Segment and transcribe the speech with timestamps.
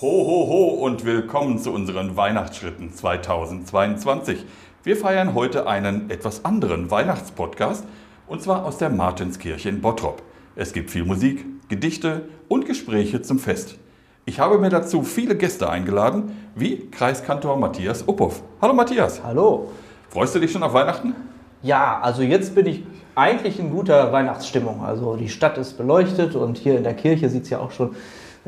[0.00, 4.44] Ho, ho, ho und willkommen zu unseren Weihnachtsschritten 2022.
[4.84, 7.84] Wir feiern heute einen etwas anderen Weihnachtspodcast
[8.28, 10.22] und zwar aus der Martinskirche in Bottrop.
[10.54, 13.76] Es gibt viel Musik, Gedichte und Gespräche zum Fest.
[14.24, 18.44] Ich habe mir dazu viele Gäste eingeladen, wie Kreiskantor Matthias Uphoff.
[18.62, 19.24] Hallo Matthias.
[19.24, 19.72] Hallo.
[20.10, 21.16] Freust du dich schon auf Weihnachten?
[21.60, 22.84] Ja, also jetzt bin ich
[23.16, 24.84] eigentlich in guter Weihnachtsstimmung.
[24.84, 27.96] Also die Stadt ist beleuchtet und hier in der Kirche sieht es ja auch schon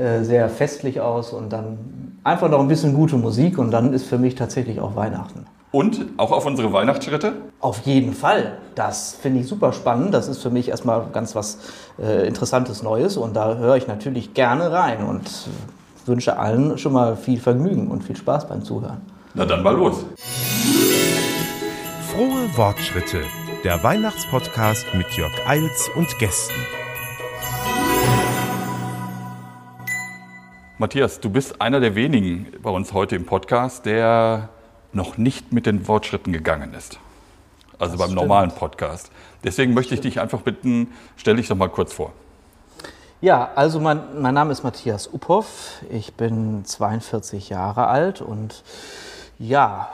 [0.00, 4.06] äh, sehr festlich aus und dann einfach noch ein bisschen gute Musik und dann ist
[4.06, 5.44] für mich tatsächlich auch Weihnachten.
[5.72, 7.34] Und auch auf unsere Weihnachtsschritte?
[7.60, 8.58] Auf jeden Fall.
[8.74, 10.14] Das finde ich super spannend.
[10.14, 11.58] Das ist für mich erstmal ganz was
[12.02, 15.30] äh, Interessantes Neues und da höre ich natürlich gerne rein und
[16.06, 19.02] wünsche allen schon mal viel Vergnügen und viel Spaß beim Zuhören.
[19.34, 20.04] Na dann mal los.
[22.10, 23.20] Frohe Wortschritte,
[23.64, 26.79] der Weihnachtspodcast mit Jörg Eils und Gästen.
[30.80, 34.48] Matthias, du bist einer der wenigen bei uns heute im Podcast, der
[34.94, 36.98] noch nicht mit den Wortschritten gegangen ist.
[37.78, 38.22] Also Das beim stimmt.
[38.22, 39.10] normalen Podcast.
[39.44, 42.14] Deswegen möchte ich dich einfach bitten, stell dich doch mal kurz vor.
[43.20, 45.82] Ja, also mein, mein Name ist Matthias Uphoff.
[45.90, 48.64] Ich bin 42 Jahre alt und
[49.38, 49.90] ja,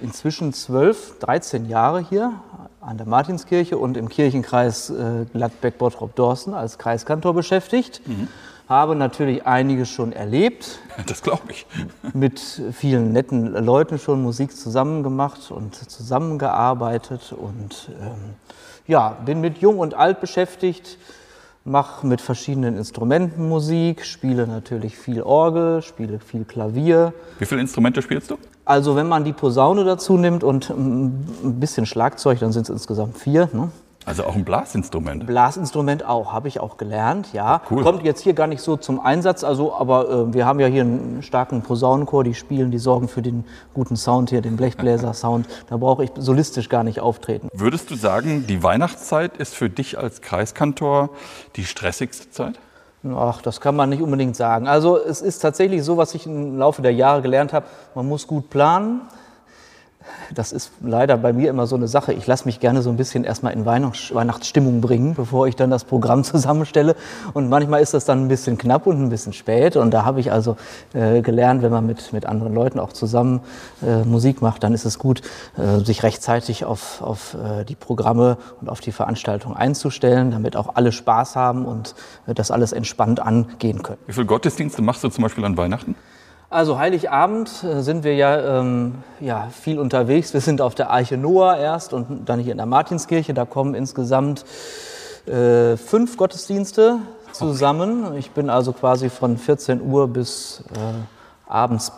[0.00, 2.32] inzwischen 12, 13 Jahre hier
[2.80, 8.00] an der Martinskirche und im Kirchenkreis äh, Gladbeck-Bottrop-Dorsten als Kreiskantor beschäftigt.
[8.68, 11.66] Habe natürlich einiges schon erlebt, Das glaube ich.
[12.14, 12.40] mit
[12.72, 18.34] vielen netten Leuten schon Musik zusammen gemacht und zusammengearbeitet und ähm,
[18.86, 20.98] ja, bin mit Jung und Alt beschäftigt,
[21.64, 27.12] mache mit verschiedenen Instrumenten Musik, spiele natürlich viel Orgel, spiele viel Klavier.
[27.38, 28.38] Wie viele Instrumente spielst du?
[28.64, 32.70] Also wenn man die Posaune dazu nimmt und ähm, ein bisschen Schlagzeug, dann sind es
[32.70, 33.48] insgesamt vier.
[33.52, 33.70] Ne?
[34.06, 35.26] Also auch ein Blasinstrument.
[35.26, 37.60] Blasinstrument auch, habe ich auch gelernt, ja.
[37.68, 37.82] Cool.
[37.82, 40.82] Kommt jetzt hier gar nicht so zum Einsatz, also, aber äh, wir haben ja hier
[40.82, 45.48] einen starken Posaunenchor, die spielen, die sorgen für den guten Sound hier, den Blechbläser-Sound.
[45.68, 47.48] Da brauche ich solistisch gar nicht auftreten.
[47.52, 51.10] Würdest du sagen, die Weihnachtszeit ist für dich als Kreiskantor
[51.56, 52.60] die stressigste Zeit?
[53.12, 54.68] Ach, das kann man nicht unbedingt sagen.
[54.68, 57.66] Also es ist tatsächlich so, was ich im Laufe der Jahre gelernt habe,
[57.96, 59.00] man muss gut planen.
[60.34, 62.12] Das ist leider bei mir immer so eine Sache.
[62.12, 65.70] Ich lasse mich gerne so ein bisschen erstmal in Weihnachts Weihnachtsstimmung bringen, bevor ich dann
[65.70, 66.96] das Programm zusammenstelle.
[67.32, 69.76] Und manchmal ist das dann ein bisschen knapp und ein bisschen spät.
[69.76, 70.56] Und da habe ich also
[70.94, 73.40] äh, gelernt, wenn man mit, mit anderen Leuten auch zusammen
[73.82, 75.22] äh, Musik macht, dann ist es gut,
[75.56, 80.74] äh, sich rechtzeitig auf, auf äh, die Programme und auf die Veranstaltung einzustellen, damit auch
[80.74, 81.94] alle Spaß haben und
[82.26, 83.98] äh, das alles entspannt angehen können.
[84.06, 85.94] Wie viele Gottesdienste machst du zum Beispiel an Weihnachten?
[86.48, 90.32] Also Heiligabend äh, sind wir ja, ähm, ja viel unterwegs.
[90.32, 93.34] Wir sind auf der Arche Noah erst und dann hier in der Martinskirche.
[93.34, 94.44] Da kommen insgesamt
[95.26, 96.98] äh, fünf Gottesdienste
[97.32, 98.16] zusammen.
[98.16, 101.90] Ich bin also quasi von 14 Uhr bis äh, abends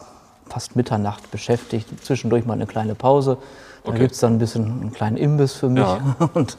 [0.48, 1.86] fast Mitternacht beschäftigt.
[2.02, 3.36] Zwischendurch mal eine kleine Pause.
[3.84, 4.00] Da Okay.
[4.00, 5.82] gibt's dann ein bisschen einen kleinen Imbiss für mich.
[5.84, 6.00] Ja.
[6.34, 6.56] Und,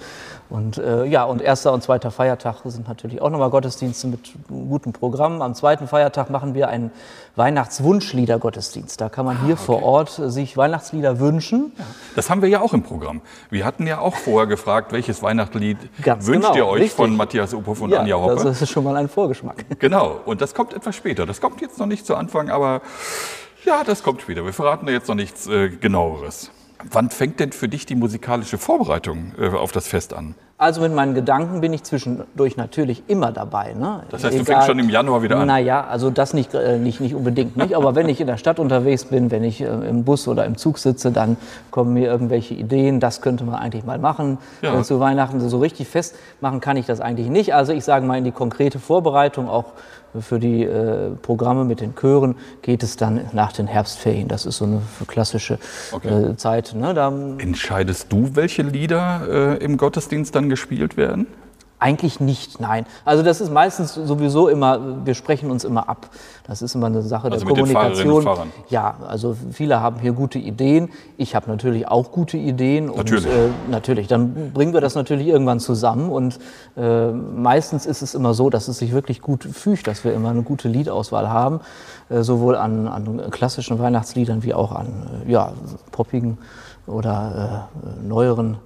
[0.50, 4.94] und äh, ja, und erster und zweiter Feiertag sind natürlich auch nochmal Gottesdienste mit gutem
[4.94, 5.44] Programm.
[5.44, 6.90] Am zweiten Feiertag machen wir einen
[7.36, 9.00] Weihnachtswunschlieder-Gottesdienst.
[9.00, 11.72] Da kann man hier vor Ort äh, sich Weihnachtslieder wünschen.
[12.16, 13.22] Das haben wir ja auch im Programm.
[13.52, 16.96] Wir hatten ja auch vorher gefragt, welches Weihnachtslied Ganz wünscht genau, ihr euch richtig.
[16.96, 18.44] von Matthias Uphoff und ja, Anja Hoppe?
[18.44, 19.66] das ist schon mal ein Vorgeschmack.
[19.80, 21.26] Genau, und das kommt etwas später.
[21.26, 22.82] Das kommt jetzt noch nicht zu Anfang, aber
[23.66, 24.44] ja, das kommt später.
[24.44, 26.52] Wir verraten da jetzt noch nichts äh, genaueres.
[26.92, 30.36] Wann fängt denn für dich die musikalische Vorbereitung äh, auf das Fest an?
[30.58, 33.74] Also mit meinen Gedanken bin ich zwischendurch natürlich immer dabei.
[33.74, 34.04] Ne?
[34.10, 35.48] Das heißt, du fängst schon im Januar wieder an?
[35.48, 37.74] Naja, also das nicht, äh, nicht, nicht unbedingt nicht.
[37.76, 40.58] Aber wenn ich in der Stadt unterwegs bin, wenn ich äh, im Bus oder im
[40.58, 41.38] Zug sitze, dann
[41.72, 44.78] kommen mir irgendwelche Ideen, das könnte man eigentlich mal machen Ja.
[44.78, 45.40] äh, zu Weihnachten.
[45.40, 47.54] So richtig festmachen kann ich das eigentlich nicht.
[47.54, 49.66] Also ich sage mal, in die konkrete Vorbereitung auch
[50.20, 54.28] für die äh, Programme mit den Chören geht es dann nach den Herbstferien.
[54.28, 55.60] Das ist so eine klassische
[55.92, 56.32] Okay.
[56.32, 56.74] äh, Zeit.
[56.76, 56.94] Ne?
[56.94, 61.28] Da Entscheidest du, welche Lieder äh, im Gottesdienst dann gespielt werden?
[61.82, 62.86] Eigentlich nicht, nein.
[63.06, 66.10] Also das ist meistens sowieso immer, wir sprechen uns immer ab.
[66.46, 68.28] Das ist immer eine Sache Also der Kommunikation.
[68.70, 70.90] Ja, also viele haben hier gute Ideen.
[71.16, 72.88] Ich habe natürlich auch gute Ideen.
[72.88, 73.26] Natürlich.
[73.26, 74.08] Und, äh, natürlich.
[74.08, 76.10] Dann bringen wir das natürlich irgendwann zusammen.
[76.10, 76.40] Und
[76.76, 80.32] äh, meistens ist es immer so, dass es sich wirklich gut fügt, dass wir immer
[80.32, 81.62] eine gute Liedauswahl haben.
[82.10, 85.54] Äh, sowohl an, an klassischen Weihnachtsliedern wie auch an äh, ja,
[85.94, 86.40] poppigen
[86.88, 88.58] oder äh, neueren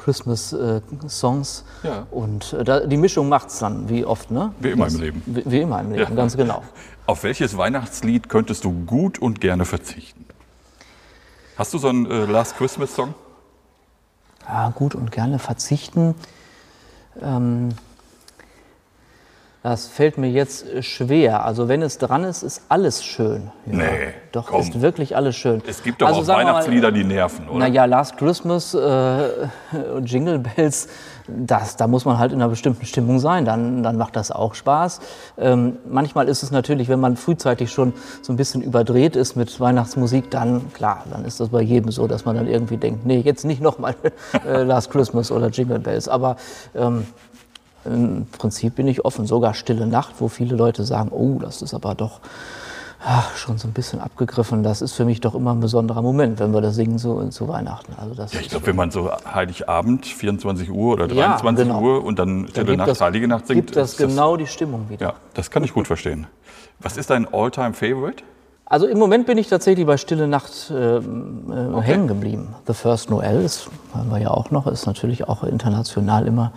[0.00, 1.64] Christmas-Songs.
[1.82, 2.06] Ja.
[2.10, 4.52] Und äh, da, die Mischung macht's dann, wie oft, ne?
[4.60, 5.22] Wie immer im Das- Leben.
[5.26, 6.16] Wie, wie immer im Leben, Ja.
[6.16, 6.62] ganz genau.
[7.06, 10.24] Auf welches Weihnachtslied könntest du gut und gerne verzichten?
[11.56, 13.14] Hast du so einen äh, Last Christmas Song?
[14.48, 16.14] Ja, gut und gerne verzichten.
[17.20, 17.70] Ähm,
[19.62, 21.44] Das fällt mir jetzt schwer.
[21.44, 23.50] Also wenn es dran ist, ist alles schön.
[23.66, 23.88] Ja, Nee,
[24.32, 24.62] Doch, komm.
[24.62, 25.62] ist wirklich alles schön.
[25.66, 27.58] Es gibt doch also auch wir mal, Weihnachtslieder, die nerven, oder?
[27.58, 29.28] Naja, Last Christmas äh,
[29.94, 30.88] und Jingle Bells,
[31.28, 33.44] das, da muss man halt in einer bestimmten Stimmung sein.
[33.44, 35.00] Dann, dann macht das auch Spaß.
[35.36, 37.92] Ähm, manchmal ist es natürlich, wenn man frühzeitig schon
[38.22, 42.06] so ein bisschen überdreht ist mit Weihnachtsmusik, dann klar, dann ist das bei jedem so,
[42.06, 43.94] dass man dann irgendwie denkt, nee, jetzt nicht nochmal
[44.46, 46.08] äh, Last Christmas oder Jingle Bells.
[46.08, 46.36] Aber
[46.74, 47.06] ähm,
[47.84, 49.26] im Prinzip bin ich offen.
[49.26, 52.20] Sogar Stille Nacht, wo viele Leute sagen, oh, das ist aber doch
[53.04, 54.62] ach, schon so ein bisschen abgegriffen.
[54.62, 57.48] Das ist für mich doch immer ein besonderer Moment, wenn wir das singen zu, zu
[57.48, 57.94] Weihnachten.
[57.98, 61.80] Also das Ja, ich glaube, wenn man so Heiligabend, 24 Uhr oder Ja, 23 genau.
[61.80, 65.06] Uhr und dann Stille Nacht, das- Heilige Nacht singt, gibt das genau die Stimmung wieder.
[65.06, 66.26] Ja, das kann ich gut verstehen.
[66.80, 68.22] Was ist dein All-Time-Favorite?
[68.66, 72.54] Also im Moment bin ich tatsächlich bei Stille Nacht ähm, äh, hängen geblieben.
[72.68, 76.52] The First Noel, das haben wir ja auch noch, ist natürlich auch international immer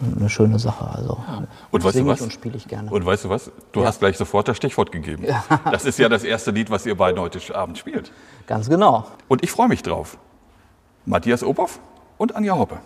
[0.00, 0.88] eine schöne Sache.
[0.92, 1.18] Also
[1.70, 2.20] Und weißt du was?
[2.20, 2.90] und spiele ich gerne.
[2.90, 3.50] Und weißt du was?
[3.72, 5.24] Du hast gleich sofort das Stichwort gegeben.
[5.70, 8.12] Das ist ja das erste Lied, was ihr beiden heute Abend spielt.
[8.46, 9.06] Ganz genau.
[9.28, 10.18] Und ich freue mich drauf.
[11.04, 11.80] Matthias Oboff
[12.16, 12.78] und Anja Hoppe.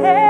[0.00, 0.21] Our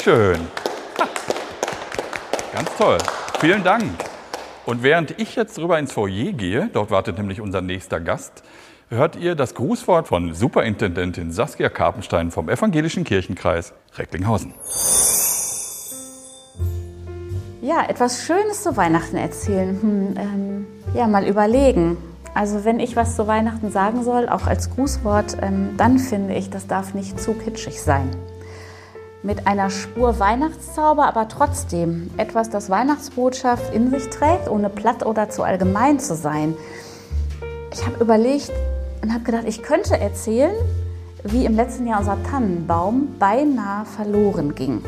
[0.00, 0.40] Sehr schön.
[0.98, 1.08] Ha.
[2.54, 2.98] Ganz toll.
[3.38, 3.84] Vielen Dank.
[4.64, 8.42] Und während ich jetzt rüber ins Foyer gehe, dort wartet nämlich unser nächster Gast,
[8.88, 14.54] hört ihr das Grußwort von Superintendentin Saskia Karpenstein vom Evangelischen Kirchenkreis Recklinghausen.
[17.60, 19.80] Ja, etwas Schönes zu Weihnachten erzählen.
[19.82, 21.98] Hm, ähm, ja, mal überlegen.
[22.32, 26.48] Also wenn ich was zu Weihnachten sagen soll, auch als Grußwort, ähm, dann finde ich,
[26.48, 28.08] das darf nicht zu kitschig sein.
[29.22, 35.28] Mit einer Spur Weihnachtszauber, aber trotzdem etwas, das Weihnachtsbotschaft in sich trägt, ohne platt oder
[35.28, 36.56] zu allgemein zu sein.
[37.70, 38.50] Ich habe überlegt
[39.02, 40.54] und habe gedacht, ich könnte erzählen,
[41.22, 44.82] wie im letzten Jahr unser Tannenbaum beinahe verloren ging.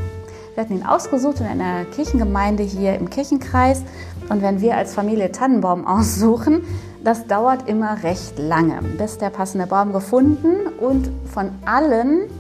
[0.55, 3.83] Wir hatten ihn ausgesucht in einer Kirchengemeinde hier im Kirchenkreis.
[4.31, 6.63] Und wenn wir als Familie Tannenbaum aussuchen,
[7.05, 12.31] das dauert immer recht lange, bis der passende Baum gefunden und von allen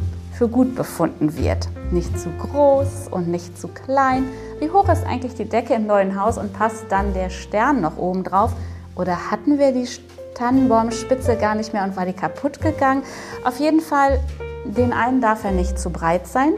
[0.42, 1.68] für gut befunden wird.
[1.92, 4.24] Nicht zu groß und nicht zu klein.
[4.58, 7.96] Wie hoch ist eigentlich die Decke im neuen Haus und passt dann der Stern noch
[7.96, 8.50] oben drauf?
[8.96, 9.86] Oder hatten wir die
[10.34, 13.04] Tannenbaumspitze gar nicht mehr und war die kaputt gegangen?
[13.44, 14.18] Auf jeden Fall,
[14.64, 16.54] den einen darf er nicht zu breit sein,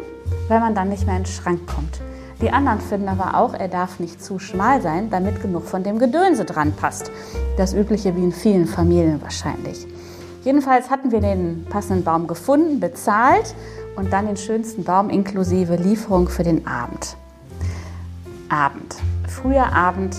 [0.48, 2.00] weil man dann nicht mehr in den Schrank kommt.
[2.40, 5.98] Die anderen finden aber auch, er darf nicht zu schmal sein, damit genug von dem
[5.98, 7.10] Gedönse dran passt.
[7.58, 9.86] Das übliche wie in vielen Familien wahrscheinlich.
[10.44, 13.54] Jedenfalls hatten wir den passenden Baum gefunden, bezahlt
[13.96, 17.16] und dann den schönsten Baum inklusive Lieferung für den Abend.
[18.50, 18.96] Abend.
[19.26, 20.16] Früher Abend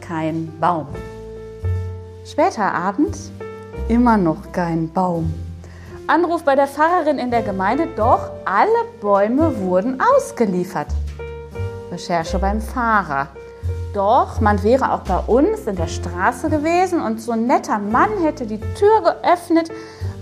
[0.00, 0.88] kein Baum.
[2.24, 3.16] Später Abend
[3.88, 5.32] immer noch kein Baum.
[6.08, 8.68] Anruf bei der Pfarrerin in der Gemeinde, doch alle
[9.00, 10.88] Bäume wurden ausgeliefert.
[11.92, 13.28] Recherche beim Fahrer.
[13.94, 18.10] Doch man wäre auch bei uns in der Straße gewesen und so ein netter Mann
[18.22, 19.70] hätte die Tür geöffnet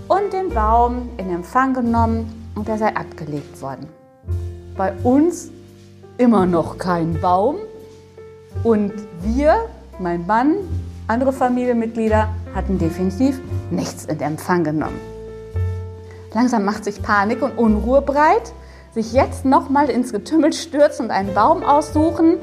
[0.09, 3.87] und den Baum in Empfang genommen und er sei abgelegt worden.
[4.75, 5.51] Bei uns
[6.17, 7.55] immer noch kein Baum
[8.63, 9.55] und wir,
[9.99, 10.55] mein Mann,
[11.07, 14.99] andere Familienmitglieder hatten definitiv nichts in Empfang genommen.
[16.33, 18.53] Langsam macht sich Panik und Unruhe breit.
[18.93, 22.37] Sich jetzt nochmal ins Getümmel stürzen und einen Baum aussuchen,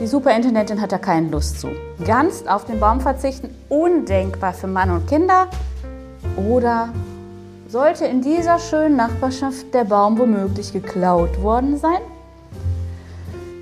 [0.00, 1.68] die Superintendentin hat da keine Lust zu.
[2.04, 5.48] Ganz auf den Baum verzichten, undenkbar für Mann und Kinder.
[6.36, 6.90] Oder
[7.68, 12.00] sollte in dieser schönen Nachbarschaft der Baum womöglich geklaut worden sein?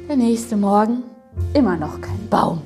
[0.09, 1.05] Der nächste Morgen
[1.53, 2.63] immer noch kein Baum.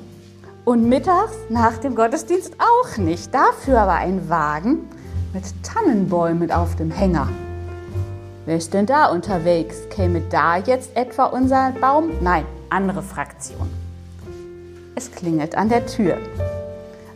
[0.65, 3.33] Und mittags nach dem Gottesdienst auch nicht.
[3.33, 4.89] Dafür aber ein Wagen
[5.33, 7.27] mit Tannenbäumen auf dem Hänger.
[8.45, 9.77] Wer ist denn da unterwegs?
[9.89, 12.09] Käme da jetzt etwa unser Baum?
[12.21, 13.69] Nein, andere Fraktion.
[14.95, 16.17] Es klingelt an der Tür.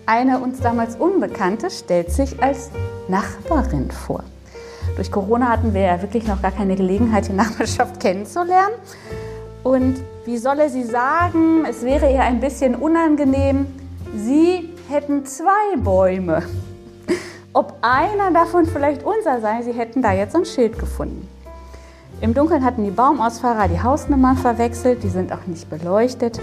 [0.06, 2.72] Eine uns damals Unbekannte stellt sich als
[3.08, 4.24] Nachbarin vor.
[4.96, 8.76] Durch Corona hatten wir ja wirklich noch gar keine Gelegenheit, die Nachbarschaft kennenzulernen.
[9.64, 13.66] Und wie solle sie sagen, es wäre ihr ein bisschen unangenehm,
[14.16, 16.44] sie hätten zwei Bäume.
[17.54, 21.28] Ob einer davon vielleicht unser sei, sie hätten da jetzt ein Schild gefunden.
[22.22, 26.40] Im Dunkeln hatten die Baumausfahrer die Hausnummer verwechselt, die sind auch nicht beleuchtet.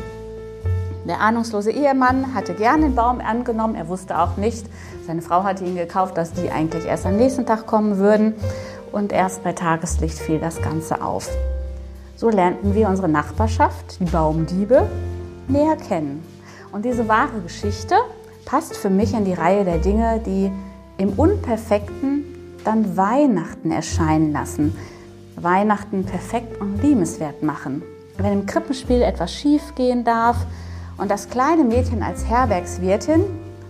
[1.07, 4.67] Der ahnungslose Ehemann hatte gern den Baum angenommen, er wusste auch nicht,
[5.07, 8.35] seine Frau hatte ihn gekauft, dass die eigentlich erst am nächsten Tag kommen würden.
[8.93, 11.29] Und erst bei Tageslicht fiel das Ganze auf.
[12.17, 14.89] So lernten wir unsere Nachbarschaft, die Baumdiebe,
[15.49, 16.23] näher kennen.
[16.71, 17.95] Und diese wahre Geschichte
[18.45, 20.53] passt für mich in die Reihe der Dinge, die
[20.99, 22.25] im Unperfekten
[22.65, 24.77] dann Weihnachten erscheinen lassen.
[25.43, 27.83] Weihnachten perfekt und liebenswert machen.
[28.19, 30.37] Wenn im Krippenspiel etwas schief gehen darf
[30.99, 33.25] und das kleine Mädchen als Herbergswirtin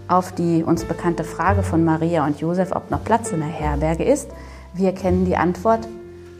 [0.08, 4.04] auf die uns bekannte Frage von Maria und Josef, ob noch Platz in der Herberge
[4.04, 4.30] ist,
[4.74, 5.86] wir kennen die Antwort,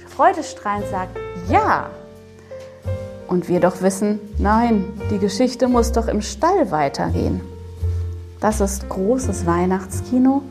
[0.08, 1.16] freudestrahlend sagt,
[1.48, 1.88] ja.
[3.28, 7.40] Und wir doch wissen, nein, die Geschichte muss doch im Stall weitergehen.
[8.40, 10.42] Das ist großes Weihnachtskino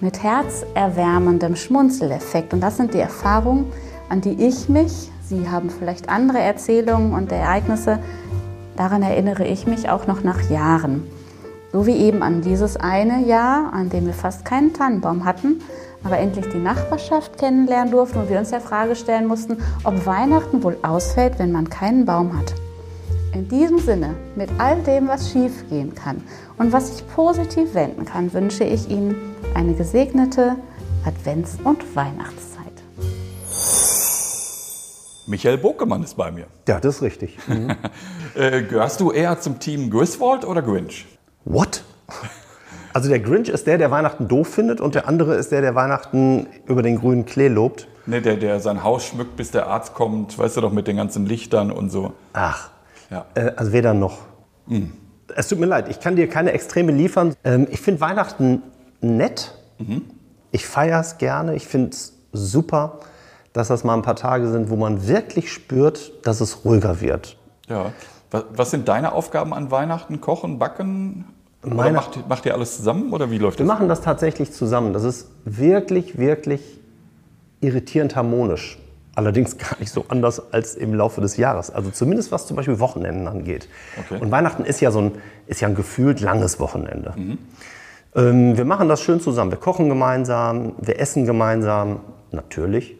[0.00, 2.52] mit herzerwärmendem Schmunzeleffekt.
[2.52, 3.72] Und das sind die Erfahrungen,
[4.08, 7.98] an die ich mich, Sie haben vielleicht andere Erzählungen und Ereignisse,
[8.76, 11.04] daran erinnere ich mich auch noch nach Jahren.
[11.72, 15.60] So wie eben an dieses eine Jahr, an dem wir fast keinen Tannenbaum hatten,
[16.04, 20.62] aber endlich die Nachbarschaft kennenlernen durften und wir uns der Frage stellen mussten, ob Weihnachten
[20.62, 22.54] wohl ausfällt, wenn man keinen Baum hat.
[23.34, 26.22] In diesem Sinne, mit all dem, was schiefgehen kann
[26.56, 29.16] und was sich positiv wenden kann, wünsche ich Ihnen
[29.54, 30.56] eine gesegnete
[31.04, 32.55] Advents- und Weihnachtszeit.
[35.26, 36.46] Michael Bokemann ist bei mir.
[36.68, 37.38] Ja, das ist richtig.
[37.48, 37.74] Mhm.
[38.34, 41.06] Äh, gehörst du eher zum Team Griswold oder Grinch?
[41.46, 41.82] What?
[42.92, 45.74] Also der Grinch ist der, der Weihnachten doof findet und der andere ist der, der
[45.74, 47.88] Weihnachten über den grünen Klee lobt.
[48.04, 50.96] Ne, der, der sein Haus schmückt, bis der Arzt kommt, weißt du doch, mit den
[50.96, 52.12] ganzen Lichtern und so.
[52.34, 52.70] Ach,
[53.10, 53.24] Ja.
[53.34, 54.18] äh, also weder noch.
[55.34, 57.34] Es tut mir leid, ich kann dir keine Extreme liefern.
[57.42, 58.62] Ähm, ich finde Weihnachten
[59.00, 59.54] nett.
[60.52, 61.54] Ich feiere es gerne.
[61.54, 63.00] Ich finde es super,
[63.56, 67.38] dass das mal ein paar Tage sind, wo man wirklich spürt, dass es ruhiger wird.
[67.68, 67.92] Ja.
[68.30, 70.20] Was, sind deine Aufgaben an Weihnachten?
[70.20, 71.24] Kochen, backen?
[71.62, 73.74] Meine- macht, macht ihr alles zusammen oder wie läuft Wir das?
[73.74, 74.92] machen das tatsächlich zusammen.
[74.92, 76.60] Das ist wirklich, wirklich
[77.62, 78.78] irritierend harmonisch.
[79.14, 81.70] Allerdings gar nicht so anders als im Laufe des Jahres.
[81.70, 83.70] Also zumindest was zum Beispiel Wochenenden angeht.
[83.98, 84.20] Okay.
[84.20, 85.12] Und Weihnachten ist ja so ein,
[85.46, 87.14] ist ja ein gefühlt langes Wochenende.
[88.14, 89.50] Ähm, wir machen das schön zusammen.
[89.50, 92.00] Wir kochen gemeinsam, wir essen gemeinsam,
[92.32, 92.96] natürlich.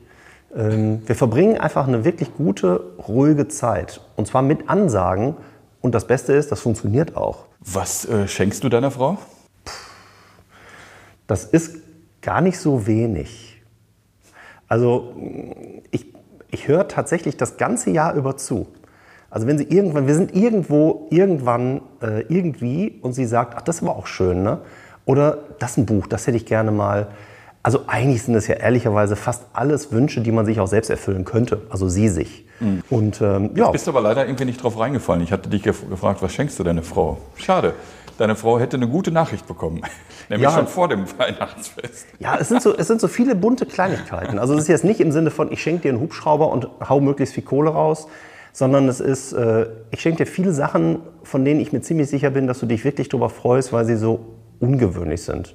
[0.54, 4.00] Ähm, wir verbringen einfach eine wirklich gute, ruhige Zeit.
[4.16, 5.36] Und zwar mit Ansagen.
[5.80, 7.46] Und das Beste ist, das funktioniert auch.
[7.60, 9.18] Was äh, schenkst du deiner Frau?
[11.26, 11.76] Das ist
[12.22, 13.62] gar nicht so wenig.
[14.68, 15.14] Also
[15.90, 16.06] ich,
[16.50, 18.66] ich höre tatsächlich das ganze Jahr über zu.
[19.30, 23.84] Also wenn sie irgendwann, wir sind irgendwo, irgendwann, äh, irgendwie und sie sagt, ach, das
[23.84, 24.60] war auch schön, ne?
[25.04, 27.08] Oder das ist ein Buch, das hätte ich gerne mal.
[27.66, 31.24] Also eigentlich sind es ja ehrlicherweise fast alles Wünsche, die man sich auch selbst erfüllen
[31.24, 31.62] könnte.
[31.68, 32.44] Also sie sich.
[32.90, 35.20] Und ähm, ja, Bist aber leider irgendwie nicht drauf reingefallen.
[35.24, 37.18] Ich hatte dich gef gefragt, was schenkst du deiner Frau?
[37.34, 37.74] Schade.
[38.18, 39.80] Deine Frau hätte eine gute Nachricht bekommen.
[40.28, 40.54] Nämlich Ja.
[40.56, 42.06] schon vor dem Weihnachtsfest.
[42.20, 44.38] Ja, es sind, so, es sind so viele bunte Kleinigkeiten.
[44.38, 47.00] Also es ist jetzt nicht im Sinne von, ich schenke dir einen Hubschrauber und hau
[47.00, 48.06] möglichst viel Kohle raus,
[48.52, 52.30] sondern es ist, äh, ich schenke dir viele Sachen, von denen ich mir ziemlich sicher
[52.30, 54.20] bin, dass du dich wirklich darüber freust, weil sie so
[54.60, 55.54] ungewöhnlich sind.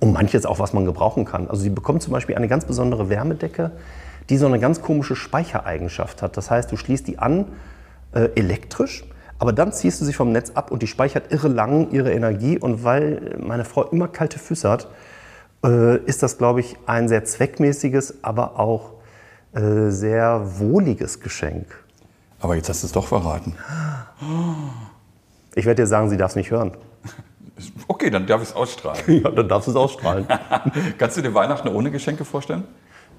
[0.00, 1.48] Und manches auch, was man gebrauchen kann.
[1.48, 3.72] Also sie bekommt zum Beispiel eine ganz besondere Wärmedecke,
[4.28, 6.36] die so eine ganz komische Speichereigenschaft hat.
[6.36, 7.46] Das heißt, du schließt die an
[8.12, 9.04] äh, elektrisch,
[9.38, 12.58] aber dann ziehst du sie vom Netz ab und die speichert irre lang ihre Energie.
[12.58, 14.88] Und weil meine Frau immer kalte Füße hat,
[15.64, 18.92] äh, ist das, glaube ich, ein sehr zweckmäßiges, aber auch
[19.54, 21.66] äh, sehr wohliges Geschenk.
[22.40, 23.54] Aber jetzt hast du es doch verraten.
[25.54, 26.72] Ich werde dir sagen, sie darf es nicht hören.
[27.88, 29.02] Okay, dann darf ich es ausstrahlen.
[29.24, 30.26] Ja, dann darfst du es ausstrahlen.
[30.98, 32.64] Kannst du dir Weihnachten ohne Geschenke vorstellen?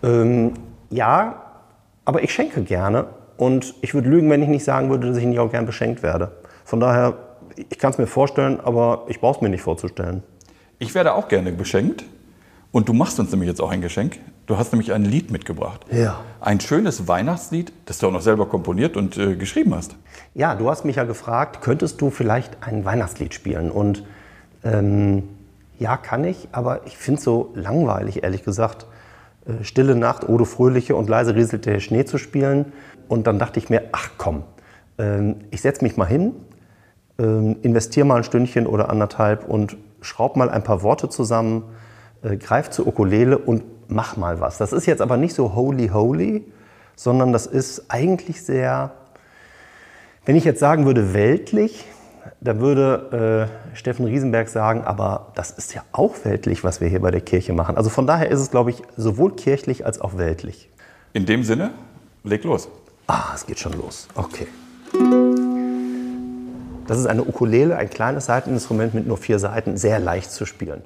[0.01, 0.53] ähm,
[0.89, 1.41] ja,
[2.05, 3.05] aber ich schenke gerne.
[3.37, 6.03] Und ich würde lügen, wenn ich nicht sagen würde, dass ich nicht auch gern beschenkt
[6.03, 6.31] werde.
[6.65, 7.17] Von daher,
[7.55, 10.21] ich kann es mir vorstellen, aber ich brauche es mir nicht vorzustellen.
[10.79, 12.03] Ich werde auch gerne beschenkt.
[12.71, 14.19] Und du machst uns nämlich jetzt auch ein Geschenk.
[14.47, 15.85] Du hast nämlich ein Lied mitgebracht.
[15.91, 16.21] Ja.
[16.41, 19.95] Ein schönes Weihnachtslied, das du auch noch selber komponiert und äh, geschrieben hast.
[20.33, 23.69] Ja, du hast mich ja gefragt, könntest du vielleicht ein Weihnachtslied spielen?
[23.71, 24.03] Und
[24.63, 25.23] ähm,
[25.79, 28.85] ja, kann ich, aber ich finde es so langweilig, ehrlich gesagt.
[29.45, 32.71] Äh, Stille Nacht, O du Fröhliche und leise rieselt der Schnee zu spielen.
[33.07, 34.43] Und dann dachte ich mir, ach komm,
[34.97, 36.33] ähm, ich setze mich mal hin,
[37.19, 41.63] ähm, investiere mal ein Stündchen oder anderthalb und schraub mal ein paar Worte zusammen,
[42.21, 44.57] äh, greif zur Ukulele und mach mal was.
[44.57, 46.45] Das ist jetzt aber nicht so holy holy,
[46.95, 48.91] sondern das ist eigentlich sehr,
[50.25, 51.85] wenn ich jetzt sagen würde weltlich,
[52.41, 57.01] da würde äh, Steffen Riesenberg sagen, aber das ist ja auch weltlich, was wir hier
[57.01, 57.77] bei der Kirche machen.
[57.77, 60.69] Also von daher ist es, glaube ich, sowohl kirchlich als auch weltlich.
[61.13, 61.71] In dem Sinne,
[62.23, 62.69] leg los.
[63.07, 64.07] Ah, es geht schon los.
[64.15, 64.47] Okay.
[66.87, 70.81] Das ist eine Ukulele, ein kleines Saiteninstrument mit nur vier Saiten, sehr leicht zu spielen.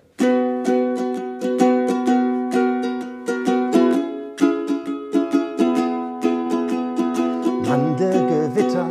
[7.67, 8.87] Mandelgewitter,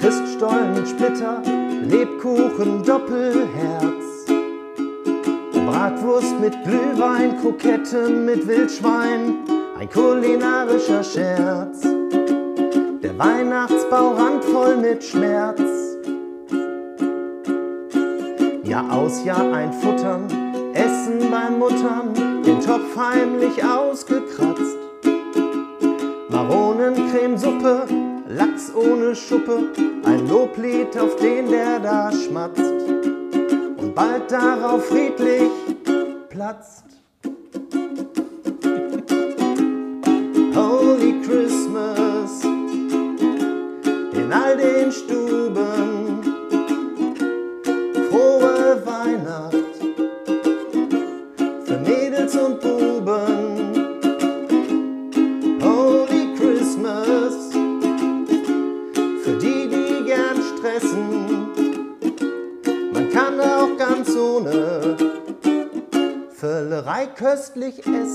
[0.00, 1.42] Christstollen, Splitter,
[1.88, 4.26] Lebkuchen, Doppelherz.
[5.54, 9.36] Bratwurst mit Glühwein, Krokette mit Wildschwein,
[9.78, 11.80] ein kulinarischer Scherz.
[13.02, 15.62] Der Weihnachtsbau randvoll mit Schmerz.
[18.64, 20.26] Jahr aus, Jahr ein Futtern,
[20.74, 22.12] Essen beim Muttern,
[22.44, 24.76] den Topf heimlich ausgekratzt.
[26.28, 27.86] Maronencremesuppe,
[28.30, 29.72] Lachs ohne Schuppe,
[30.04, 35.50] ein Loblied, auf den der da schmatzt und bald darauf friedlich
[36.28, 36.84] platzt.
[40.54, 42.44] Holy Christmas
[44.12, 45.17] in all den Stuben,
[67.18, 68.07] köstlich essen.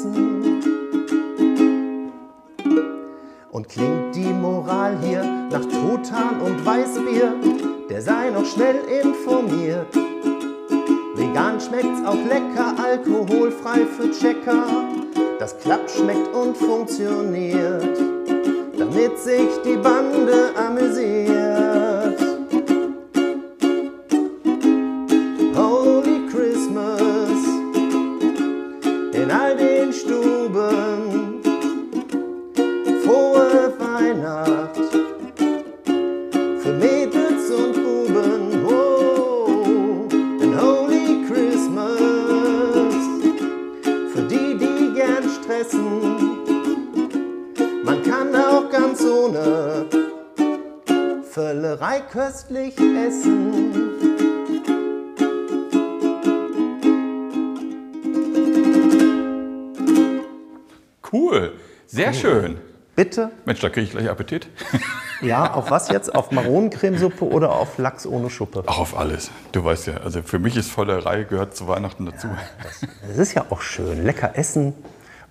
[63.53, 64.47] Mensch, da kriege ich gleich Appetit.
[65.21, 66.13] Ja, auf was jetzt?
[66.13, 68.63] Auf Maronencremesuppe oder auf Lachs ohne Schuppe?
[68.65, 69.31] Auch auf alles.
[69.53, 72.27] Du weißt ja, also für mich ist Vollerei gehört zu Weihnachten dazu.
[73.09, 74.73] Es ist ja auch schön, lecker essen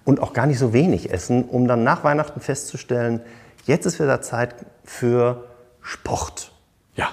[0.07, 3.21] und auch gar nicht so wenig essen, um dann nach Weihnachten festzustellen,
[3.67, 5.45] jetzt ist wieder Zeit für
[5.83, 6.53] Sport.
[6.95, 7.11] Ja,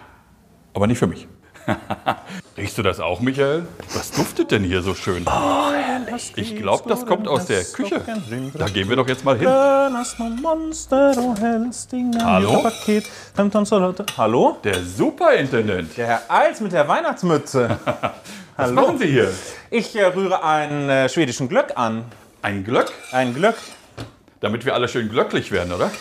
[0.73, 1.27] aber nicht für mich.
[2.57, 3.65] Riechst du das auch, Michael?
[3.93, 5.25] Was duftet denn hier so schön?
[6.35, 8.01] ich glaube, das kommt aus der Küche.
[8.57, 9.47] Da gehen wir doch jetzt mal hin.
[9.47, 9.93] Hallo?
[12.23, 12.61] Hallo?
[14.17, 14.57] Hallo?
[14.63, 15.95] Der Superintendent.
[15.97, 17.79] Der Herr Eils mit der Weihnachtsmütze.
[18.57, 19.31] Was machen Sie hier?
[19.69, 22.03] Ich äh, rühre einen äh, schwedischen Glöck an.
[22.41, 22.91] Ein Glöck?
[23.11, 23.55] Ein Glöck.
[24.41, 25.91] Damit wir alle schön glöcklich werden, oder?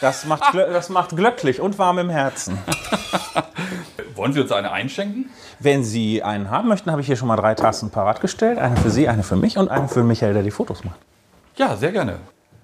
[0.00, 2.58] Das macht, glö- das macht glöcklich und warm im Herzen.
[4.18, 5.30] Wollen Sie uns eine einschenken?
[5.60, 8.58] Wenn Sie einen haben möchten, habe ich hier schon mal drei Tassen parat gestellt.
[8.58, 10.98] Eine für Sie, eine für mich und eine für Michael, der die Fotos macht.
[11.54, 12.16] Ja, sehr gerne.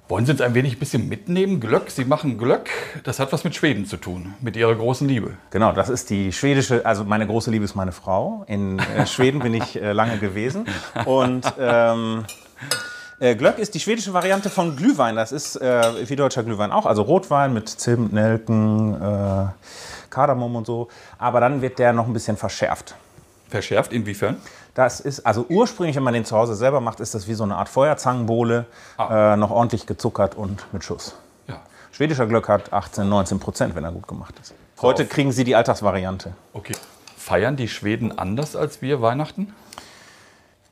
[0.09, 1.61] Wollen Sie uns ein wenig bisschen mitnehmen?
[1.61, 2.71] Glöck, Sie machen Glöck.
[3.05, 5.35] Das hat was mit Schweden zu tun, mit Ihrer großen Liebe.
[5.51, 8.45] Genau, das ist die schwedische, also meine große Liebe ist meine Frau.
[8.49, 10.67] In äh, Schweden bin ich äh, lange gewesen.
[11.05, 12.25] Und ähm,
[13.21, 15.14] äh, Glöck ist die schwedische Variante von Glühwein.
[15.14, 19.47] Das ist äh, wie deutscher Glühwein auch, also Rotwein mit Zimt, Nelken, äh,
[20.14, 20.88] Kardamom und so.
[21.18, 22.94] Aber dann wird der noch ein bisschen verschärft.
[23.48, 24.37] Verschärft inwiefern?
[24.74, 27.44] Das ist, also ursprünglich, wenn man den zu Hause selber macht, ist das wie so
[27.44, 28.66] eine Art Feuerzangenbowle,
[28.98, 31.16] äh, noch ordentlich gezuckert und mit Schuss.
[31.46, 31.61] Ja.
[31.92, 34.55] Schwedischer Glöck hat 18, 19 Prozent, wenn er gut gemacht ist.
[34.83, 36.35] Heute kriegen Sie die Alltagsvariante.
[36.53, 36.74] Okay.
[37.16, 39.55] Feiern die Schweden anders als wir Weihnachten?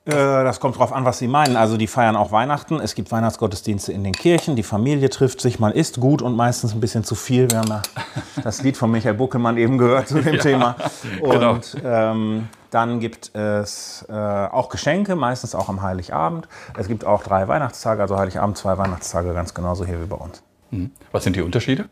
[0.05, 1.57] Äh, das kommt drauf an, was Sie meinen.
[1.57, 2.81] Also die feiern auch Weihnachten.
[2.81, 4.57] Es gibt Weihnachtsgottesdienste in den Kirchen.
[4.57, 5.61] Die Familie trifft sich.
[5.61, 7.51] Man isst gut und meistens ein bisschen zu viel.
[7.51, 7.83] Wir haben ja
[8.43, 10.77] das Lied von Michael Buckelmann eben gehört zu dem Thema.
[11.21, 11.53] genau.
[11.53, 16.49] Und ähm, dann gibt es äh, auch Geschenke, meistens auch am Heiligabend.
[16.77, 20.43] Es gibt auch drei Weihnachtstage, also Heiligabend, zwei Weihnachtstage, ganz genauso hier wie bei uns.
[21.13, 21.91] Was sind die Unterschiede?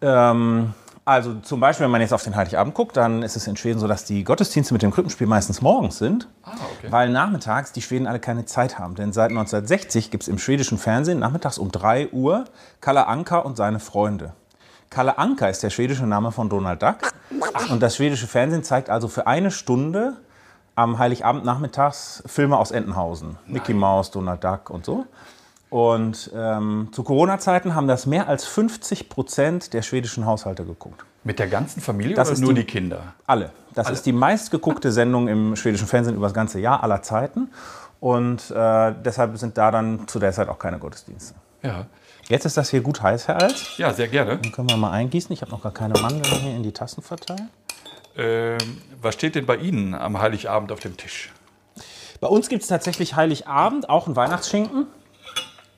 [0.00, 0.72] Ähm,
[1.04, 3.78] also zum Beispiel, wenn man jetzt auf den Heiligabend guckt, dann ist es in Schweden
[3.78, 6.90] so, dass die Gottesdienste mit dem Krippenspiel meistens morgens sind, okay.
[6.90, 8.94] weil nachmittags die Schweden alle keine Zeit haben.
[8.94, 12.46] Denn seit 1960 gibt es im schwedischen Fernsehen nachmittags um 3 Uhr
[12.80, 14.32] Kalle Anka und seine Freunde.
[14.88, 17.12] Kalle Anka ist der schwedische Name von Donald Duck.
[17.68, 20.16] Und das schwedische Fernsehen zeigt also für eine Stunde
[20.74, 23.36] am Heiligabend nachmittags Filme aus Entenhausen.
[23.46, 25.04] Mickey Mouse, Donald Duck und so.
[25.74, 31.04] Und ähm, zu Corona-Zeiten haben das mehr als 50 Prozent der schwedischen Haushalte geguckt.
[31.24, 33.14] Mit der ganzen Familie Das oder nur die- die, Kinder?
[33.26, 33.50] Alle.
[33.74, 37.48] Das ist die meistgeguckte Sendung im schwedischen Fernsehen über das ganze Jahr aller Zeiten.
[37.98, 41.34] Und äh, deshalb sind da dann zu der Zeit auch keine Gottesdienste.
[41.64, 41.86] Ja.
[42.28, 43.76] Jetzt ist das hier gut heiß, Herr Alt.
[43.76, 44.38] Ja, sehr gerne.
[44.38, 45.32] Dann können wir mal eingießen.
[45.32, 47.42] Ich habe noch gar keine Mandeln hier in die Tassen verteilt.
[48.16, 48.58] Ähm,
[49.02, 51.32] was steht denn bei Ihnen am Heiligabend auf dem Tisch?
[52.20, 54.86] Bei uns gibt es tatsächlich Heiligabend auch einen Weihnachtsschinken.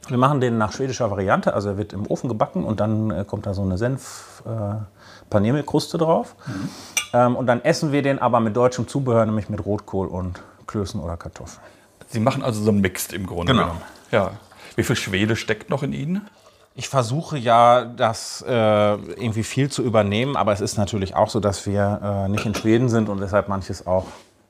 [0.09, 3.25] Wir machen den nach schwedischer Variante, also er wird im Ofen gebacken und dann äh,
[3.27, 6.37] kommt da so eine senf äh, drauf.
[7.13, 11.01] Ähm, und dann essen wir den aber mit deutschem Zubehör, nämlich mit Rotkohl und Klößen
[11.01, 11.63] oder Kartoffeln.
[12.09, 13.65] Sie machen also so ein Mixed im Grunde Genau.
[13.65, 13.83] genommen.
[14.13, 14.31] Ja.
[14.77, 16.29] Wie viel Schwede steckt noch in Ihnen?
[16.75, 21.41] Ich versuche ja, das äh, irgendwie viel zu übernehmen, aber es ist natürlich auch so,
[21.41, 24.05] dass wir äh, nicht in Schweden sind und deshalb manches auch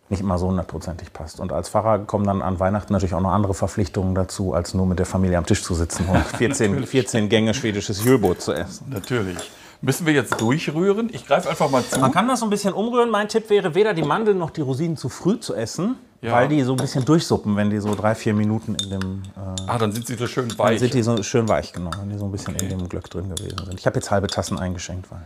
[0.09, 1.41] nicht immer so hundertprozentig passt.
[1.41, 4.87] Und als Pfarrer kommen dann an Weihnachten natürlich auch noch andere Verpflichtungen dazu, als nur
[4.87, 8.87] mit der Familie am Tisch zu sitzen und 14, 14 Gänge schwedisches Jülbrot zu essen.
[8.91, 9.37] Natürlich.
[9.83, 11.11] Müssen wir jetzt durchrühren?
[11.13, 12.01] Ich greife einfach mal zu.
[12.01, 13.11] Man kann das so ein bisschen umrühren.
[13.11, 16.33] Mein Tipp wäre, weder die Mandeln noch die Rosinen zu früh zu essen, Ja.
[16.33, 19.23] weil die so ein bisschen durchsuppen, wenn die so drei, vier Minuten in dem...
[19.37, 20.79] Äh, Ah, dann sind sie so schön dann weich.
[20.81, 23.29] sind die so schön weich, genau, wenn die so ein bisschen in dem Glöck drin
[23.35, 23.79] gewesen sind.
[23.79, 25.21] Ich habe jetzt halbe Tassen eingeschenkt, weil...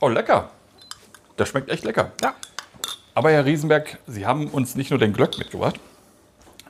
[0.00, 0.50] Oh, lecker.
[1.36, 2.10] Das schmeckt echt lecker.
[2.22, 2.34] Ja.
[3.14, 5.78] Aber Herr Riesenberg, Sie haben uns nicht nur den Glöck mitgebracht.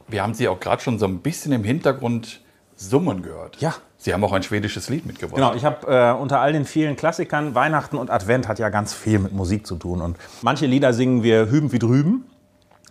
[0.09, 2.41] Wir haben Sie auch gerade schon so ein bisschen im Hintergrund
[2.77, 3.57] summen gehört.
[3.61, 3.75] Ja.
[3.97, 5.37] Sie haben auch ein schwedisches Lied mitgebracht.
[5.37, 8.93] Genau, ich habe äh, unter all den vielen Klassikern, Weihnachten und Advent hat ja ganz
[8.93, 10.03] viel mit Musik zu tun.
[10.03, 12.27] Und manche Lieder singen wir hüben wie drüben.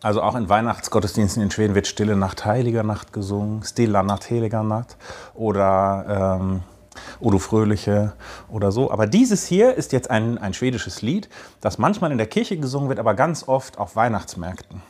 [0.01, 4.63] Also auch in Weihnachtsgottesdiensten in Schweden wird Stille Nacht, Heiliger Nacht gesungen, Stilla Nacht, Heiliger
[4.63, 4.97] Nacht
[5.35, 6.61] oder ähm,
[7.19, 8.13] O du Fröhliche
[8.49, 8.91] oder so.
[8.91, 11.29] Aber dieses hier ist jetzt ein, ein schwedisches Lied,
[11.61, 14.81] das manchmal in der Kirche gesungen wird, aber ganz oft auf Weihnachtsmärkten.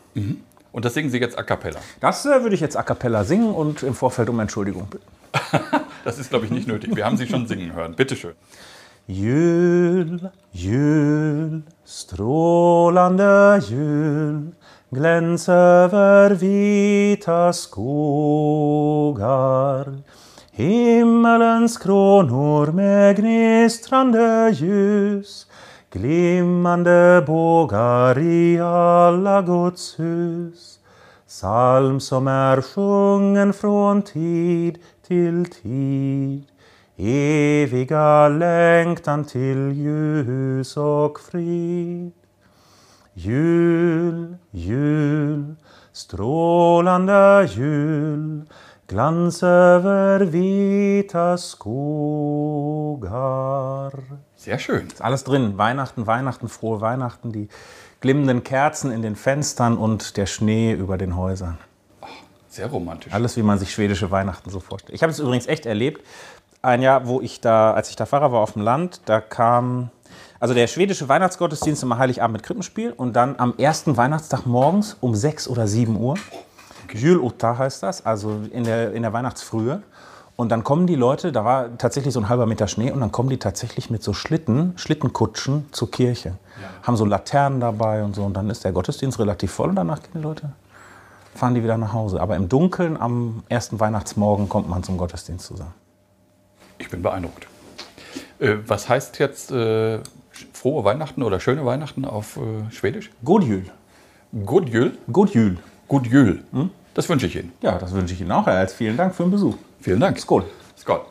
[0.71, 1.79] Und das singen Sie jetzt a cappella.
[1.99, 5.05] Das äh, würde ich jetzt a cappella singen und im Vorfeld um Entschuldigung bitten.
[6.03, 6.93] Das ist, glaube ich, nicht nötig.
[6.97, 7.95] Wir haben Sie schon singen hören.
[7.95, 8.33] Bitte schön.
[9.07, 14.51] Jul, jul, strålande jul
[14.93, 18.43] Gläns över vita skogar
[20.55, 25.47] Himmelens kronor med gnistrande ljus,
[25.91, 30.79] glimmande bågar i alla Guds hus.
[31.27, 36.43] Psalm som är sjungen från tid till tid.
[36.97, 42.11] Eviga längtan till ljus och frid.
[43.13, 45.55] Jul, jul,
[45.93, 48.45] strålande jul,
[48.93, 52.31] glans över vita skogar.
[54.35, 54.85] Sehr schön.
[54.85, 55.57] Ist alles drin.
[55.57, 57.49] Weihnachten, Weihnachten, frohe Weihnachten, die
[58.01, 61.57] glimmenden Kerzen in den Fenstern und der Schnee über den Häusern.
[62.49, 63.11] Sehr romantisch.
[63.11, 64.93] Alles, wie man sich schwedische Weihnachten so vorstellt.
[64.93, 66.05] Ich habe es übrigens echt erlebt.
[66.61, 69.89] Ein Jahr, wo ich da, als ich da Pfarrer war auf dem Land, da kam,
[70.39, 75.15] also der schwedische Weihnachtsgottesdienst immer Heiligabend mit Krippenspiel und dann am ersten Weihnachtstag morgens um
[75.15, 76.13] 6 oder 7 Uhr.
[76.93, 79.81] Julutta heißt das, also in der, in der Weihnachtsfrühe.
[80.35, 83.11] Und dann kommen die Leute, da war tatsächlich so ein halber Meter Schnee, und dann
[83.11, 86.37] kommen die tatsächlich mit so Schlitten, Schlittenkutschen zur Kirche.
[86.81, 88.23] Haben so Laternen dabei und so.
[88.23, 90.53] Und dann ist der Gottesdienst relativ voll und danach gehen die Leute,
[91.35, 92.19] fahren die wieder nach Hause.
[92.19, 95.73] Aber im Dunkeln am ersten Weihnachtsmorgen kommt man zum Gottesdienst zusammen.
[96.79, 97.47] Ich bin beeindruckt.
[98.39, 99.99] Äh, was heißt jetzt äh,
[100.51, 103.11] frohe Weihnachten oder schöne Weihnachten auf äh, Schwedisch?
[103.23, 103.65] God jul.
[104.45, 104.97] God Jul.
[105.11, 105.57] God jul.
[105.87, 106.43] God Jul.
[106.93, 107.51] Das wünsche ich Ihnen.
[107.61, 108.73] Ja, das wünsche ich Ihnen auch, Herr Als.
[108.73, 109.55] Vielen Dank für den Besuch.
[109.79, 110.19] Vielen Dank.
[110.19, 110.45] Skål.
[110.77, 111.01] Skål.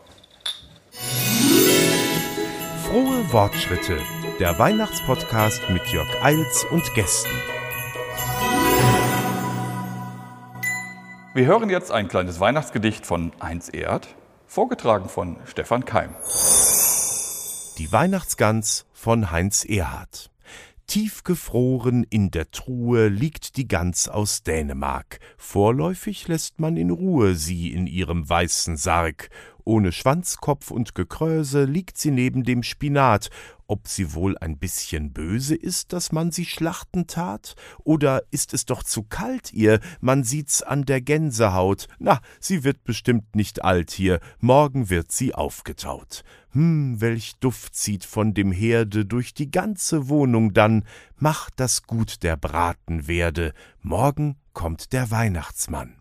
[2.84, 3.98] Frohe Wortschritte.
[4.38, 7.30] Der Weihnachtspodcast mit Jörg Eils und Gästen.
[11.34, 14.08] Wir hören jetzt ein kleines Weihnachtsgedicht von Heinz Erd,
[14.46, 16.14] vorgetragen von Stefan Keim.
[17.78, 20.31] Die Weihnachtsgans von Heinz Erhardt.
[20.92, 25.20] Tiefgefroren in der Truhe liegt die Gans aus Dänemark.
[25.38, 29.30] Vorläufig lässt man in Ruhe sie in ihrem weißen Sarg.
[29.64, 33.30] Ohne Schwanzkopf und Gekröse liegt sie neben dem Spinat.
[33.72, 37.54] Ob sie wohl ein bisschen böse ist, dass man sie schlachten tat?
[37.84, 39.80] Oder ist es doch zu kalt ihr?
[40.02, 41.88] Man sieht's an der Gänsehaut.
[41.98, 44.20] Na, sie wird bestimmt nicht alt hier.
[44.40, 46.22] Morgen wird sie aufgetaut.
[46.50, 50.84] Hm, welch Duft zieht von dem Herde durch die ganze Wohnung dann.
[51.16, 53.54] Macht das gut der Braten werde.
[53.80, 55.96] Morgen kommt der Weihnachtsmann.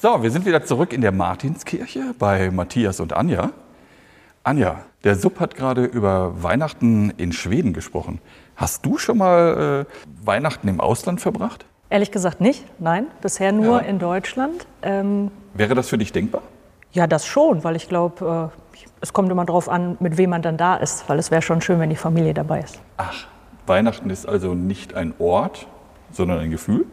[0.00, 3.52] So, wir sind wieder zurück in der Martinskirche bei Matthias und Anja.
[4.44, 8.20] Anja, der Sub hat gerade über Weihnachten in Schweden gesprochen.
[8.56, 11.66] Hast du schon mal äh, Weihnachten im Ausland verbracht?
[11.90, 13.06] Ehrlich gesagt nicht, nein.
[13.22, 13.86] Bisher nur Ja.
[13.86, 14.66] in Deutschland.
[14.82, 16.42] Ähm, Wäre das für dich denkbar?
[16.92, 20.40] ja, das schon, weil ich glaube, äh, es kommt immer darauf an, mit wem man
[20.42, 21.08] dann da ist.
[21.08, 22.80] Weil es wäre schon schön, wenn die Familie dabei ist.
[22.96, 23.26] Ach,
[23.66, 25.66] Weihnachten ist also nicht ein Ort,
[26.10, 26.86] sondern ein Gefühl?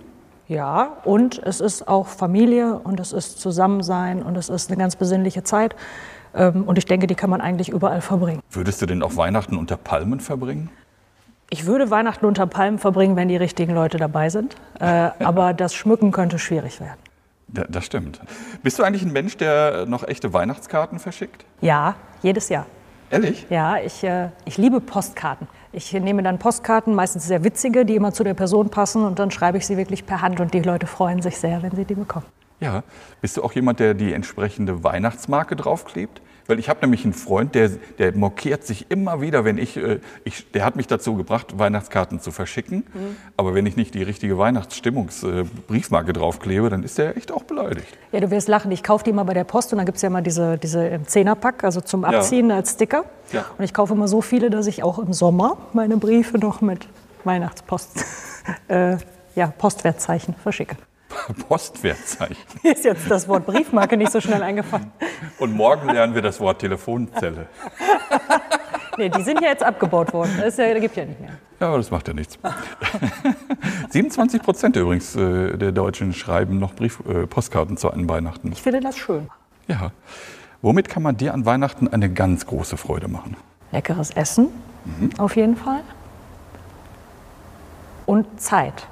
[0.47, 4.95] Ja, und es ist auch Familie und es ist Zusammensein und es ist eine ganz
[4.95, 5.75] besinnliche Zeit.
[6.36, 8.41] Ähm, und ich denke, die kann man eigentlich überall verbringen.
[8.52, 10.69] Würdest du denn auch Weihnachten unter Palmen verbringen?
[11.50, 14.56] Ich würde Weihnachten unter Palmen verbringen, wenn die richtigen Leute dabei sind.
[14.80, 14.86] Äh,
[15.19, 17.00] aber das Schmücken könnte schwierig werden.
[17.56, 18.19] Ja, das stimmt.
[18.63, 21.45] Bist du eigentlich ein Mensch, der noch echte Weihnachtskarten verschickt?
[21.62, 22.65] Ja, jedes Jahr.
[23.12, 23.45] Ehrlich?
[23.50, 25.48] Ja, ich, äh, ich liebe Postkarten.
[25.71, 29.30] Ich nehme dann Postkarten, meistens sehr witzige, die immer zu der Person passen und dann
[29.30, 31.95] schreibe ich sie wirklich per Hand und die Leute freuen sich sehr, wenn sie die
[31.95, 32.26] bekommen.
[32.60, 32.84] Ja.
[33.22, 36.22] Bist du auch jemand, der die entsprechende Weihnachtsmarke draufklebt?
[36.48, 40.00] Weil ich habe nämlich einen Freund, der, der mokiert sich immer wieder, wenn ich, äh,
[40.26, 42.86] ich, der hat mich dazu gebracht, Weihnachtskarten zu verschicken.
[43.36, 47.88] Aber wenn ich nicht die richtige Weihnachtsstimmungsbriefmarke draufklebe, dann ist der echt auch beleidigt.
[48.12, 50.04] Ja, du wirst lachen, ich kaufe die immer bei der Post und dann gibt es
[50.04, 53.06] ja immer diese, diese im Zehnerpack, also zum Abziehen als Sticker.
[53.32, 53.46] Ja.
[53.58, 56.88] Und ich kaufe immer so viele, dass ich auch im Sommer meine Briefe noch mit
[57.24, 58.06] Weihnachtspost,
[58.68, 58.98] äh,
[59.36, 60.78] ja, Postwertzeichen verschicke.
[61.47, 62.38] Postwertzeichen.
[62.63, 64.91] Mir ist jetzt das Wort Briefmarke nicht so schnell eingefallen.
[65.39, 67.47] Und morgen lernen wir das Wort Telefonzelle.
[68.97, 70.32] Nee, die sind ja jetzt abgebaut worden.
[70.39, 71.32] Das ja, das gibt ja nicht mehr.
[71.60, 72.39] Ja, aber das macht ja nichts.
[73.89, 78.51] 27 Prozent übrigens äh, der Deutschen schreiben noch Brief, äh, Postkarten zu an Weihnachten.
[78.54, 79.30] Ich finde das schön.
[79.67, 79.91] Ja.
[80.62, 83.36] Womit kann man dir an Weihnachten eine ganz große Freude machen?
[83.71, 84.47] Leckeres Essen,
[85.17, 85.82] auf jeden Fall.
[88.06, 88.88] Und Zeit.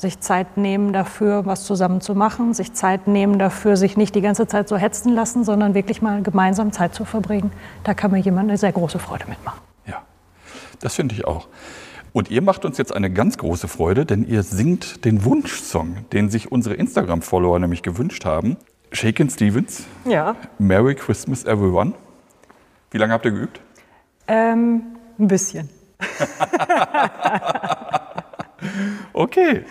[0.00, 4.22] Sich Zeit nehmen dafür, was zusammen zu machen, sich Zeit nehmen dafür, sich nicht die
[4.22, 7.52] ganze Zeit so hetzen lassen, sondern wirklich mal gemeinsam Zeit zu verbringen.
[7.84, 9.60] Da kann mir jemand eine sehr große Freude mitmachen.
[9.86, 10.00] Ja,
[10.80, 11.48] das finde ich auch.
[12.14, 16.30] Und ihr macht uns jetzt eine ganz große Freude, denn ihr singt den Wunschsong, den
[16.30, 18.56] sich unsere Instagram-Follower nämlich gewünscht haben.
[18.92, 20.34] Shakin' Stevens, Ja.
[20.58, 21.92] Merry Christmas Everyone.
[22.90, 23.60] Wie lange habt ihr geübt?
[24.28, 24.80] Ähm,
[25.18, 25.68] ein bisschen.
[29.12, 29.64] Okay,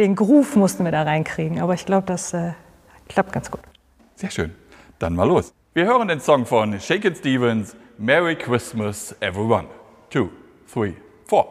[0.00, 2.52] Den Groove mussten wir da reinkriegen, aber ich glaube, das äh,
[3.10, 3.60] klappt ganz gut.
[4.14, 4.54] Sehr schön.
[4.98, 5.52] Dann mal los.
[5.74, 9.66] Wir hören den Song von Shakin' Stevens, Merry Christmas Everyone.
[10.08, 10.30] Two,
[10.66, 10.94] three,
[11.26, 11.44] four.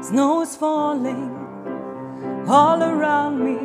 [0.00, 1.30] Snow is falling
[2.48, 3.58] all around me.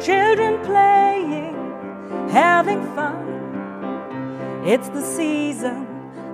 [0.00, 1.54] Children playing,
[2.30, 3.41] having fun.
[4.64, 5.88] It's the season,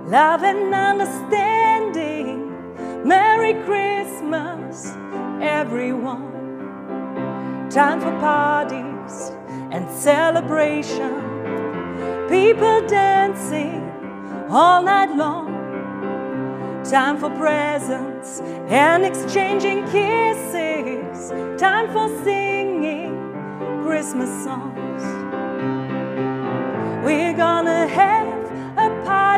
[0.07, 2.45] love and understanding.
[3.03, 4.93] Merry Christmas,
[5.41, 6.29] everyone.
[7.71, 9.31] Time for parties
[9.71, 11.15] and celebration.
[12.29, 13.81] People dancing
[14.47, 15.49] all night long.
[16.83, 21.31] Time for presents and exchanging kisses.
[21.59, 23.15] Time for singing
[23.83, 25.03] Christmas songs.
[27.03, 28.18] We're gonna have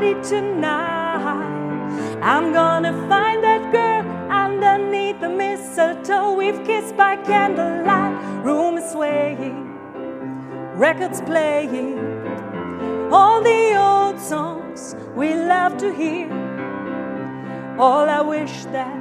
[0.01, 2.19] party tonight.
[2.21, 6.33] I'm gonna find that girl underneath the mistletoe.
[6.33, 8.43] We've kissed by candlelight.
[8.43, 9.77] Room is swaying,
[10.75, 11.99] records playing.
[13.11, 16.29] All the old songs we love to hear.
[17.77, 18.97] All I wish that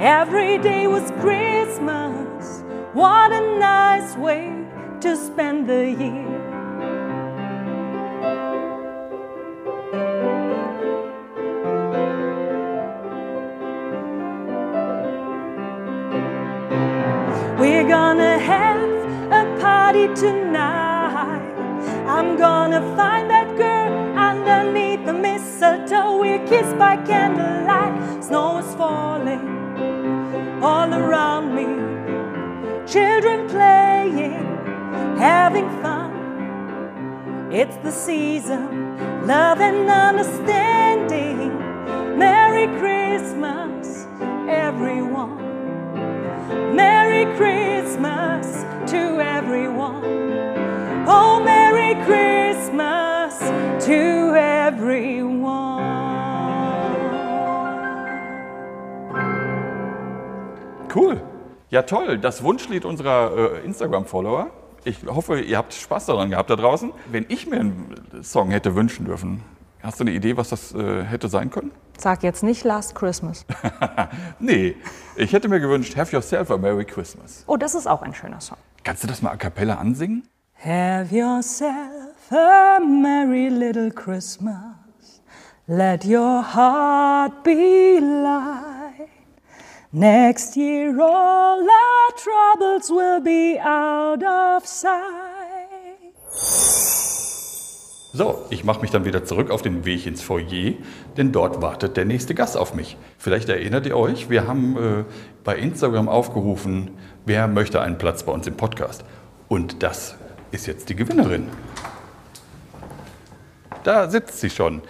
[0.00, 2.64] every day was Christmas.
[2.92, 4.66] What a nice way
[5.00, 6.29] to spend the year.
[20.08, 21.42] Tonight.
[22.06, 26.18] I'm gonna find that girl underneath the mistletoe.
[26.18, 28.24] We're kissed by candlelight.
[28.24, 29.60] Snow is falling
[30.62, 31.66] all around me.
[32.86, 34.46] Children playing,
[35.18, 36.10] having fun.
[37.52, 41.58] It's the season, love and understanding.
[42.18, 44.06] Merry Christmas,
[44.48, 45.49] everyone.
[46.74, 48.46] Merry Christmas
[48.86, 50.04] to everyone.
[51.06, 53.38] Oh, Merry Christmas
[53.86, 55.80] to everyone.
[60.94, 61.20] Cool.
[61.70, 62.18] Ja, toll.
[62.18, 64.50] Das Wunschlied unserer äh, Instagram-Follower.
[64.84, 66.92] Ich hoffe, ihr habt Spaß daran gehabt da draußen.
[67.10, 69.42] Wenn ich mir einen Song hätte wünschen dürfen,
[69.82, 71.70] hast du eine Idee, was das äh, hätte sein können?
[71.98, 73.44] Sag jetzt nicht Last Christmas.
[74.38, 74.74] Nee,
[75.16, 77.44] ich hätte mir gewünscht, Have Yourself a Merry Christmas.
[77.46, 78.56] Oh, das ist auch ein schöner Song.
[78.84, 80.22] Kannst du das mal a cappella ansingen?
[80.62, 85.22] Have yourself a merry little Christmas.
[85.66, 89.08] Let your heart be light.
[89.92, 95.00] Next year, all our troubles will be out of sight.
[98.12, 100.72] So, ich mache mich dann wieder zurück auf den Weg ins Foyer,
[101.16, 102.96] denn dort wartet der nächste Gast auf mich.
[103.18, 105.04] Vielleicht erinnert ihr euch, wir haben äh,
[105.44, 106.90] bei Instagram aufgerufen,
[107.24, 109.04] wer möchte einen Platz bei uns im Podcast.
[109.48, 110.16] Und das
[110.50, 111.48] ist jetzt die Gewinnerin.
[113.84, 114.82] Da sitzt sie schon.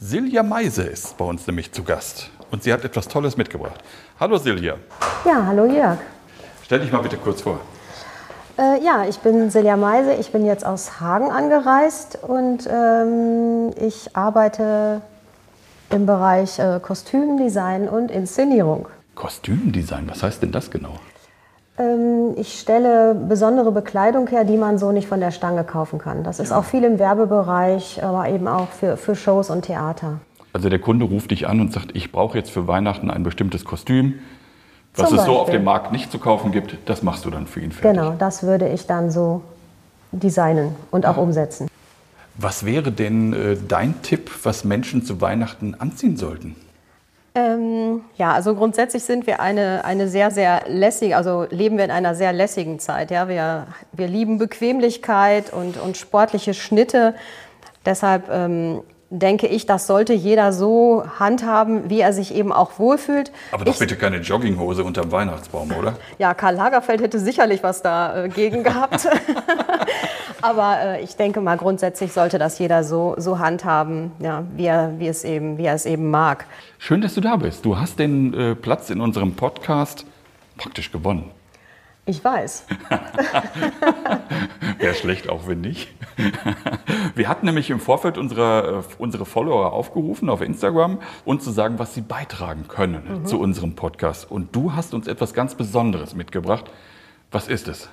[0.00, 3.80] Silja Meise ist bei uns nämlich zu Gast und sie hat etwas Tolles mitgebracht.
[4.18, 4.74] Hallo Silja,
[5.24, 5.98] Ja, hallo Jörg.
[6.64, 7.60] stell dich mal bitte kurz vor.
[8.56, 10.14] Äh, ja, ich bin Silja Meise.
[10.14, 15.00] Ich bin jetzt aus Hagen angereist und ähm, ich arbeite
[15.90, 18.88] im Bereich äh, Kostümdesign und Inszenierung.
[19.16, 20.94] Kostümdesign, was heißt denn das genau?
[21.78, 26.22] Ähm, ich stelle besondere Bekleidung her, die man so nicht von der Stange kaufen kann.
[26.22, 30.20] Das ist auch viel im Werbebereich, aber eben auch für, für Shows und Theater.
[30.52, 33.64] Also der Kunde ruft dich an und sagt, ich brauche jetzt für Weihnachten ein bestimmtes
[33.64, 34.20] Kostüm,
[34.96, 35.60] was Zum es so auf Beispiel.
[35.60, 36.76] dem Markt nicht zu kaufen gibt.
[36.86, 38.00] Das machst du dann für ihn fertig.
[38.00, 39.42] Genau, das würde ich dann so
[40.12, 41.68] designen und auch umsetzen.
[42.36, 46.56] Was wäre denn äh, dein Tipp, was Menschen zu Weihnachten anziehen sollten?
[47.36, 51.90] Ähm, ja, also grundsätzlich sind wir eine, eine sehr, sehr lässige, also leben wir in
[51.90, 53.10] einer sehr lässigen Zeit.
[53.10, 53.28] Ja?
[53.28, 57.14] Wir, wir lieben Bequemlichkeit und, und sportliche Schnitte.
[57.84, 58.82] Deshalb ähm,
[59.18, 63.32] denke ich, das sollte jeder so handhaben, wie er sich eben auch wohlfühlt.
[63.52, 65.96] Aber doch ich, bitte keine Jogginghose unterm Weihnachtsbaum, oder?
[66.18, 69.06] Ja, Karl Lagerfeld hätte sicherlich was dagegen gehabt.
[70.42, 74.98] Aber äh, ich denke mal, grundsätzlich sollte das jeder so, so handhaben, ja, wie, er,
[74.98, 76.44] wie, es eben, wie er es eben mag.
[76.78, 77.64] Schön, dass du da bist.
[77.64, 80.04] Du hast den äh, Platz in unserem Podcast
[80.58, 81.30] praktisch gewonnen.
[82.06, 82.64] Ich weiß.
[84.78, 85.88] Wäre schlecht, auch wenn nicht.
[87.14, 91.78] Wir hatten nämlich im Vorfeld unsere, äh, unsere Follower aufgerufen auf Instagram, uns zu sagen,
[91.78, 93.26] was sie beitragen können Mhm.
[93.26, 94.30] zu unserem Podcast.
[94.30, 96.64] Und du hast uns etwas ganz Besonderes mitgebracht.
[97.30, 97.88] Was ist es?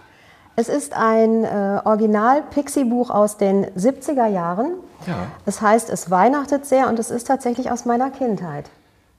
[0.57, 4.74] Es ist ein äh, Original-Pixie-Buch aus den 70er Jahren.
[5.07, 5.28] Ja.
[5.45, 8.70] Es heißt, es weihnachtet sehr und es ist tatsächlich aus meiner Kindheit.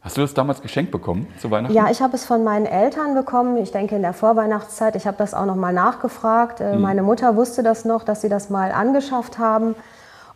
[0.02, 1.74] Hast du das damals geschenkt bekommen zu Weihnachten?
[1.74, 3.56] Ja, ich habe es von meinen Eltern bekommen.
[3.58, 4.96] Ich denke in der Vorweihnachtszeit.
[4.96, 6.60] Ich habe das auch noch mal nachgefragt.
[6.60, 9.76] Äh, Meine Mutter wusste das noch, dass sie das mal angeschafft haben.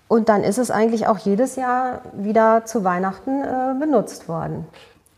[0.07, 4.67] Und dann ist es eigentlich auch jedes Jahr wieder zu Weihnachten äh, benutzt worden.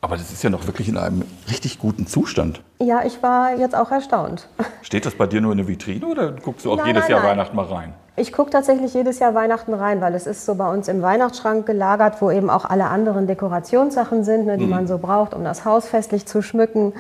[0.01, 2.63] Aber das ist ja noch wirklich in einem richtig guten Zustand.
[2.81, 4.49] Ja, ich war jetzt auch erstaunt.
[4.81, 7.11] Steht das bei dir nur in der Vitrine oder guckst du auch Nein, jedes nein,
[7.11, 7.31] Jahr nein.
[7.33, 7.93] Weihnachten mal rein?
[8.19, 11.67] Ich gucke tatsächlich jedes Jahr Weihnachten rein, weil es ist so bei uns im Weihnachtsschrank
[11.67, 15.65] gelagert, wo eben auch alle anderen Dekorationssachen sind, ne, die man so braucht, um das
[15.65, 16.93] Haus festlich zu schmücken.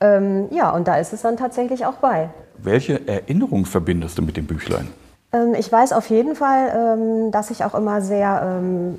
[0.00, 2.28] Ähm, ja, und da ist es dann tatsächlich auch bei.
[2.58, 4.88] Welche Erinnerung verbindest du mit dem Büchlein?
[5.32, 8.98] Ähm, Ich weiß auf jeden Fall, ähm, dass ich auch immer sehr ähm,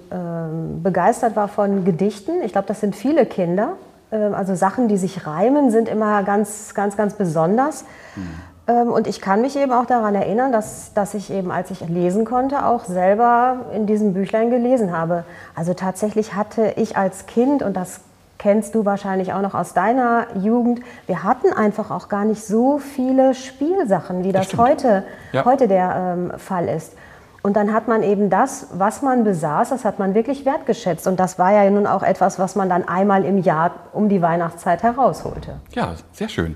[0.81, 2.41] begeistert war von Gedichten.
[2.43, 3.73] Ich glaube, das sind viele Kinder.
[4.11, 7.83] Also Sachen, die sich reimen, sind immer ganz, ganz, ganz besonders.
[8.15, 8.29] Ähm,
[8.65, 12.23] Und ich kann mich eben auch daran erinnern, dass, dass ich eben, als ich lesen
[12.23, 15.25] konnte, auch selber in diesem Büchlein gelesen habe.
[15.53, 17.99] Also tatsächlich hatte ich als Kind, und das
[18.37, 22.77] kennst du wahrscheinlich auch noch aus deiner Jugend, wir hatten einfach auch gar nicht so
[22.77, 24.61] viele Spielsachen, wie das stimmt.
[24.61, 25.03] heute,
[25.33, 25.43] Ja.
[25.45, 26.93] heute der ähm, Fall ist.
[27.41, 31.07] Und dann hat man eben das, was man besaß, das hat man wirklich wertgeschätzt.
[31.07, 34.21] Und das war ja nun auch etwas, was man dann einmal im Jahr um die
[34.21, 35.55] Weihnachtszeit herausholte.
[35.71, 36.55] Ja, sehr schön.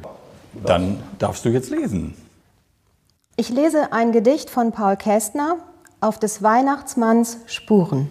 [0.66, 2.16] Dann darfst du jetzt lesen.
[3.36, 5.58] Ich lese ein Gedicht von Paul Kästner
[6.02, 8.10] auf des Weihnachtsmanns Spuren.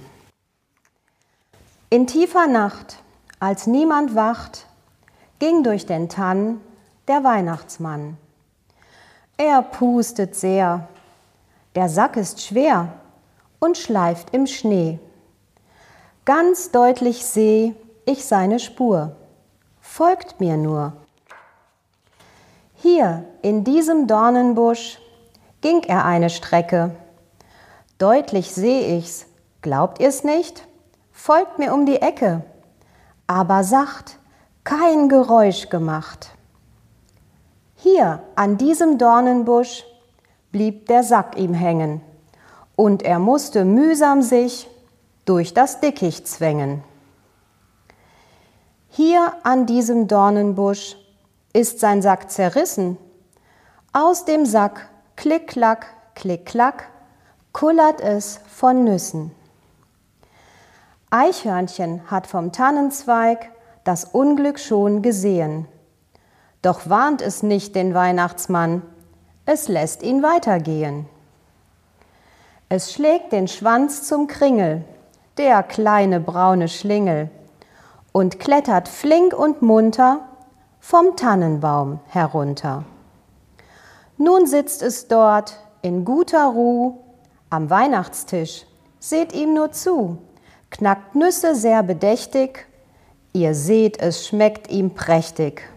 [1.90, 2.98] In tiefer Nacht,
[3.38, 4.66] als niemand wacht,
[5.38, 6.60] ging durch den Tann
[7.08, 8.16] der Weihnachtsmann.
[9.36, 10.88] Er pustet sehr,
[11.74, 12.94] der Sack ist schwer
[13.58, 14.98] und schleift im Schnee.
[16.24, 17.74] Ganz deutlich seh
[18.04, 19.14] ich seine Spur,
[19.80, 20.92] folgt mir nur.
[22.88, 25.00] Hier in diesem Dornenbusch
[25.60, 26.92] ging er eine Strecke.
[27.98, 29.26] Deutlich seh ich's,
[29.60, 30.68] glaubt ihr's nicht?
[31.10, 32.44] Folgt mir um die Ecke,
[33.26, 34.18] aber sacht,
[34.62, 36.30] kein Geräusch gemacht.
[37.74, 39.84] Hier an diesem Dornenbusch
[40.52, 42.02] blieb der Sack ihm hängen,
[42.76, 44.70] und er musste mühsam sich
[45.24, 46.84] durch das Dickicht zwängen.
[48.90, 50.96] Hier an diesem Dornenbusch
[51.56, 52.98] ist sein Sack zerrissen.
[53.94, 56.90] Aus dem Sack, klick, klack, klick, klack,
[57.52, 59.30] kullert es von Nüssen.
[61.08, 63.50] Eichhörnchen hat vom Tannenzweig
[63.84, 65.66] das Unglück schon gesehen.
[66.60, 68.82] Doch warnt es nicht den Weihnachtsmann,
[69.46, 71.06] es lässt ihn weitergehen.
[72.68, 74.84] Es schlägt den Schwanz zum Kringel,
[75.38, 77.30] der kleine braune Schlingel,
[78.12, 80.20] und klettert flink und munter
[80.88, 82.84] vom Tannenbaum herunter.
[84.18, 86.94] Nun sitzt es dort in guter Ruh
[87.50, 88.66] am Weihnachtstisch,
[89.00, 90.18] seht ihm nur zu,
[90.70, 92.68] knackt Nüsse sehr bedächtig,
[93.32, 95.68] ihr seht, es schmeckt ihm prächtig.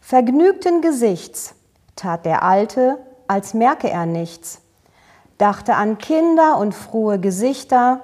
[0.00, 1.56] Vergnügten Gesichts
[1.96, 4.60] tat der Alte, als merke er nichts,
[5.38, 8.02] dachte an Kinder und frohe Gesichter,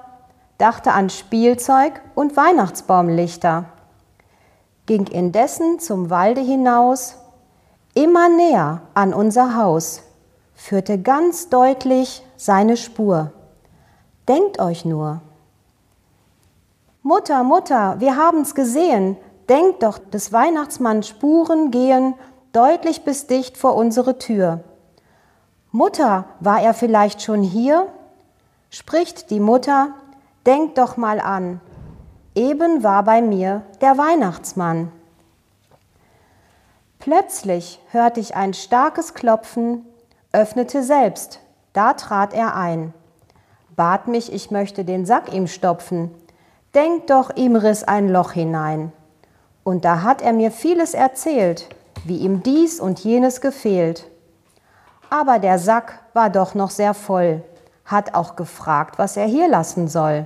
[0.57, 3.67] dachte an Spielzeug und Weihnachtsbaumlichter,
[4.89, 7.15] ging indessen zum Walde hinaus,
[7.93, 10.01] immer näher an unser Haus,
[10.55, 13.31] führte ganz deutlich seine Spur.
[14.27, 15.21] Denkt euch nur.
[17.03, 19.15] Mutter, Mutter, wir haben's gesehen.
[19.47, 22.15] Denkt doch, des Weihnachtsmanns Spuren gehen
[22.51, 24.61] deutlich bis dicht vor unsere Tür.
[25.71, 27.89] Mutter, war er vielleicht schon hier?
[28.71, 29.89] Spricht die Mutter,
[30.47, 31.61] denkt doch mal an.
[32.39, 34.93] Eben war bei mir der Weihnachtsmann.
[36.97, 39.85] Plötzlich hörte ich ein starkes Klopfen,
[40.31, 41.41] öffnete selbst,
[41.73, 42.93] da trat er ein,
[43.75, 46.15] bat mich, ich möchte den Sack ihm stopfen,
[46.73, 48.93] denkt doch, ihm riss ein Loch hinein.
[49.65, 51.67] Und da hat er mir vieles erzählt,
[52.05, 54.07] wie ihm dies und jenes gefehlt.
[55.09, 57.43] Aber der Sack war doch noch sehr voll,
[57.83, 60.25] hat auch gefragt, was er hier lassen soll.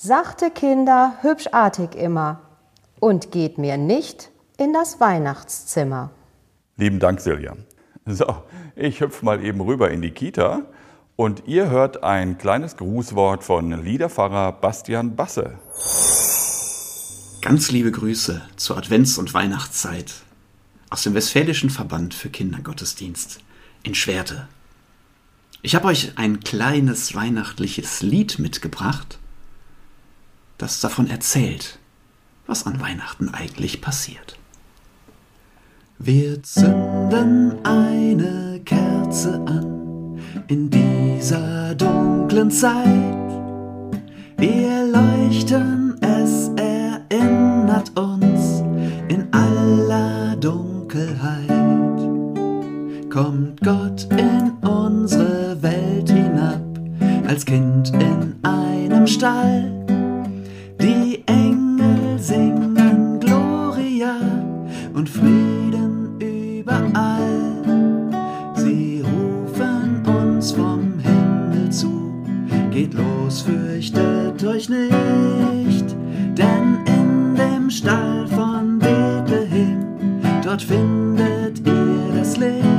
[0.00, 2.40] Sachte Kinder, hübsch artig immer,
[3.00, 6.12] und geht mir nicht in das Weihnachtszimmer.
[6.76, 7.56] Lieben Dank, Silja.
[8.06, 8.44] So,
[8.76, 10.62] ich hüpfe mal eben rüber in die Kita
[11.16, 15.58] und ihr hört ein kleines Grußwort von Liederpfarrer Bastian Basse.
[17.42, 20.14] Ganz liebe Grüße zur Advents- und Weihnachtszeit
[20.90, 23.40] aus dem Westfälischen Verband für Kindergottesdienst
[23.82, 24.46] in Schwerte.
[25.62, 29.18] Ich habe euch ein kleines weihnachtliches Lied mitgebracht,
[30.58, 31.78] das davon erzählt,
[32.46, 34.36] was an Weihnachten eigentlich passiert.
[35.98, 42.86] Wir zünden eine Kerze an in dieser dunklen Zeit.
[44.36, 48.60] Wir leuchten es erinnert uns
[49.08, 51.48] in aller Dunkelheit.
[53.10, 56.62] Kommt Gott in unsere Welt hinab,
[57.26, 59.77] als Kind in einem Stall.
[64.98, 67.62] Und Frieden überall.
[68.56, 72.12] Sie rufen uns vom Himmel zu,
[72.72, 75.94] geht los, fürchtet euch nicht,
[76.36, 79.84] denn in dem Stall von Bethlehem,
[80.42, 82.77] dort findet ihr das Licht.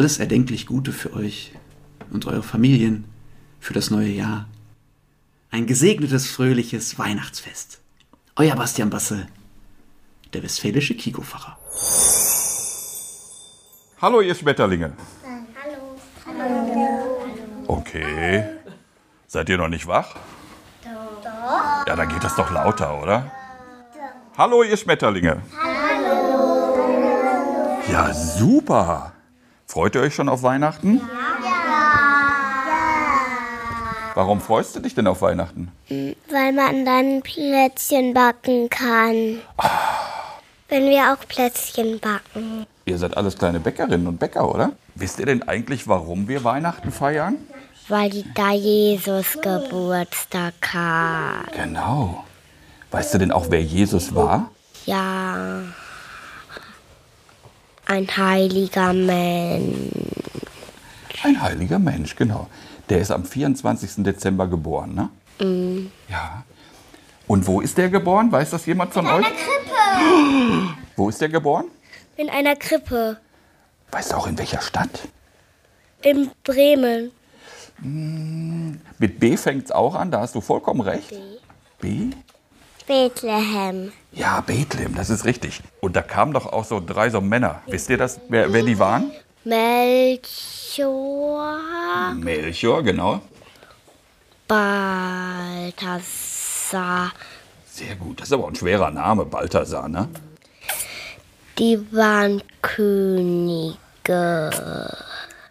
[0.00, 1.52] Alles erdenklich Gute für euch
[2.10, 3.04] und eure Familien
[3.60, 4.48] für das neue Jahr.
[5.50, 7.82] Ein gesegnetes, fröhliches Weihnachtsfest.
[8.34, 9.26] Euer Bastian Basse,
[10.32, 11.58] der westfälische Kikofacher.
[14.00, 14.94] Hallo, ihr Schmetterlinge.
[17.66, 18.44] Okay.
[19.26, 20.16] Seid ihr noch nicht wach?
[20.82, 21.86] Doch.
[21.86, 23.30] Ja, dann geht das doch lauter, oder?
[24.38, 25.42] Hallo, ihr Schmetterlinge.
[25.62, 26.64] Hallo.
[27.92, 29.12] Ja, super.
[29.70, 30.96] Freut ihr euch schon auf Weihnachten?
[30.96, 31.04] Ja.
[34.16, 35.70] Warum freust du dich denn auf Weihnachten?
[35.88, 39.38] Weil man dann Plätzchen backen kann.
[40.68, 42.66] Wenn wir auch Plätzchen backen.
[42.84, 44.72] Ihr seid alles kleine Bäckerinnen und Bäcker, oder?
[44.96, 47.36] Wisst ihr denn eigentlich, warum wir Weihnachten feiern?
[47.86, 51.52] Weil die da Jesus Geburtstag hat.
[51.52, 52.24] Genau.
[52.90, 54.50] Weißt du denn auch, wer Jesus war?
[54.84, 55.62] Ja.
[57.90, 59.90] Ein heiliger Mensch.
[61.24, 62.46] Ein heiliger Mensch, genau.
[62.88, 64.04] Der ist am 24.
[64.04, 65.10] Dezember geboren, ne?
[65.44, 65.90] Mhm.
[66.08, 66.44] Ja.
[67.26, 68.30] Und wo ist der geboren?
[68.30, 69.26] Weiß das jemand von euch?
[69.26, 70.68] Krippe.
[70.96, 71.64] Wo ist der geboren?
[72.16, 73.16] In einer Krippe.
[73.90, 75.08] Weißt du auch in welcher Stadt?
[76.02, 77.10] In Bremen.
[78.98, 81.12] Mit B fängt es auch an, da hast du vollkommen recht.
[81.80, 82.10] B?
[82.90, 83.92] Bethlehem.
[84.10, 85.60] Ja, Bethlehem, das ist richtig.
[85.80, 87.62] Und da kamen doch auch so drei so Männer.
[87.68, 89.12] Wisst ihr das, wer, wer die waren?
[89.44, 90.18] Melchior.
[92.16, 93.20] Melchior, genau.
[94.48, 95.92] Balthasar.
[97.64, 100.08] Sehr gut, das ist aber ein schwerer Name, Balthasar, ne?
[101.60, 103.76] Die waren Könige.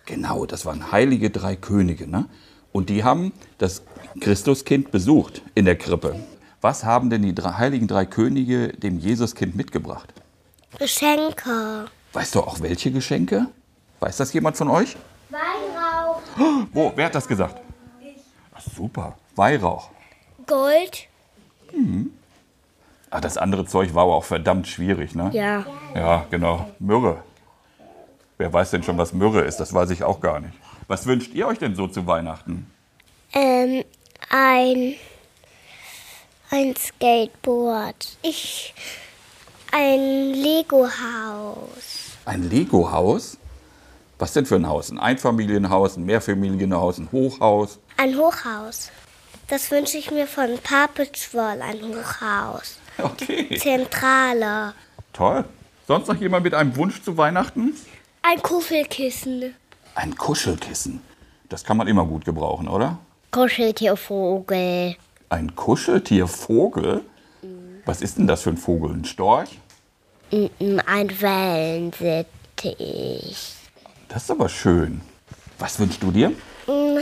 [0.05, 2.25] Genau, das waren heilige drei Könige, ne?
[2.73, 3.83] Und die haben das
[4.19, 6.19] Christuskind besucht in der Krippe.
[6.61, 10.13] Was haben denn die drei, heiligen drei Könige dem Jesuskind mitgebracht?
[10.77, 11.85] Geschenke.
[12.13, 13.47] Weißt du auch welche Geschenke?
[13.99, 14.95] Weiß das jemand von euch?
[15.29, 16.21] Weihrauch.
[16.73, 16.91] Wo?
[16.95, 17.61] Wer hat das gesagt?
[18.01, 18.21] Ich.
[18.53, 19.17] Ach, super.
[19.35, 19.89] Weihrauch.
[20.45, 21.07] Gold.
[23.11, 25.29] Ah, das andere Zeug war aber auch verdammt schwierig, ne?
[25.33, 25.65] Ja.
[25.95, 26.69] Ja, genau.
[26.79, 27.23] Myrrhe.
[28.37, 29.57] Wer weiß denn schon, was Myrrhe ist?
[29.57, 30.53] Das weiß ich auch gar nicht.
[30.87, 32.69] Was wünscht ihr euch denn so zu Weihnachten?
[33.33, 33.83] Ähm,
[34.29, 34.93] ein,
[36.51, 38.17] ein Skateboard.
[38.21, 38.73] Ich,
[39.71, 42.17] ein Lego-Haus.
[42.25, 43.37] Ein Lego-Haus?
[44.17, 44.91] Was denn für ein Haus?
[44.91, 47.79] Ein Einfamilienhaus, ein Mehrfamilienhaus, ein Hochhaus?
[47.97, 48.89] Ein Hochhaus.
[49.47, 52.77] Das wünsche ich mir von Papitschwoll, ein Hochhaus.
[52.97, 53.57] Okay.
[53.57, 54.73] Zentrale.
[55.13, 55.45] Toll.
[55.87, 57.73] Sonst noch jemand mit einem Wunsch zu Weihnachten?
[58.21, 59.55] Ein Kuffelkissen.
[59.95, 61.01] Ein Kuschelkissen.
[61.47, 62.99] Das kann man immer gut gebrauchen, oder?
[63.31, 64.97] Kuscheltiervogel.
[65.29, 67.01] Ein Kuscheltiervogel?
[67.85, 68.91] Was ist denn das für ein Vogel?
[68.91, 69.59] Ein Storch?
[70.31, 72.25] Ein Wellensittich.
[74.07, 75.01] Das ist aber schön.
[75.59, 76.29] Was wünschst du dir?
[76.67, 76.99] Mm,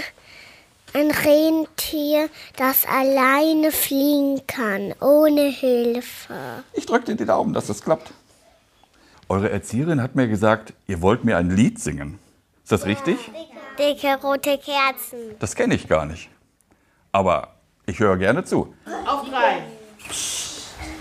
[0.94, 6.64] Ein Rentier, das alleine fliegen kann, ohne Hilfe.
[6.74, 8.12] Ich drücke dir die Daumen, dass das klappt.
[9.30, 12.20] Eure Erzieherin hat mir gesagt, ihr wollt mir ein Lied singen.
[12.64, 13.18] Ist das richtig?
[13.78, 15.36] Dicke rote Kerzen.
[15.40, 16.30] Das kenne ich gar nicht.
[17.12, 17.54] Aber
[17.88, 18.74] ich höre gerne zu.
[19.08, 19.64] Auf drei.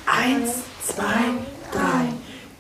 [0.07, 1.35] Eins, zwei,
[1.73, 2.13] drei.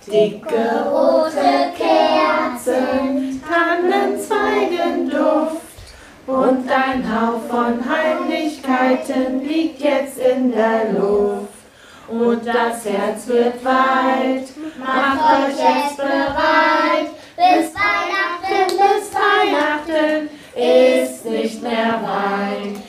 [0.06, 5.62] Dicke rote Kerzen, Tannenzweigenduft.
[6.26, 11.54] Und ein Hauch von Heimlichkeiten liegt jetzt in der Luft.
[12.08, 14.48] Und das Herz wird weit,
[14.78, 17.06] macht euch jetzt bereit.
[17.36, 22.82] Bis Weihnachten, bis Weihnachten ist nicht mehr weit.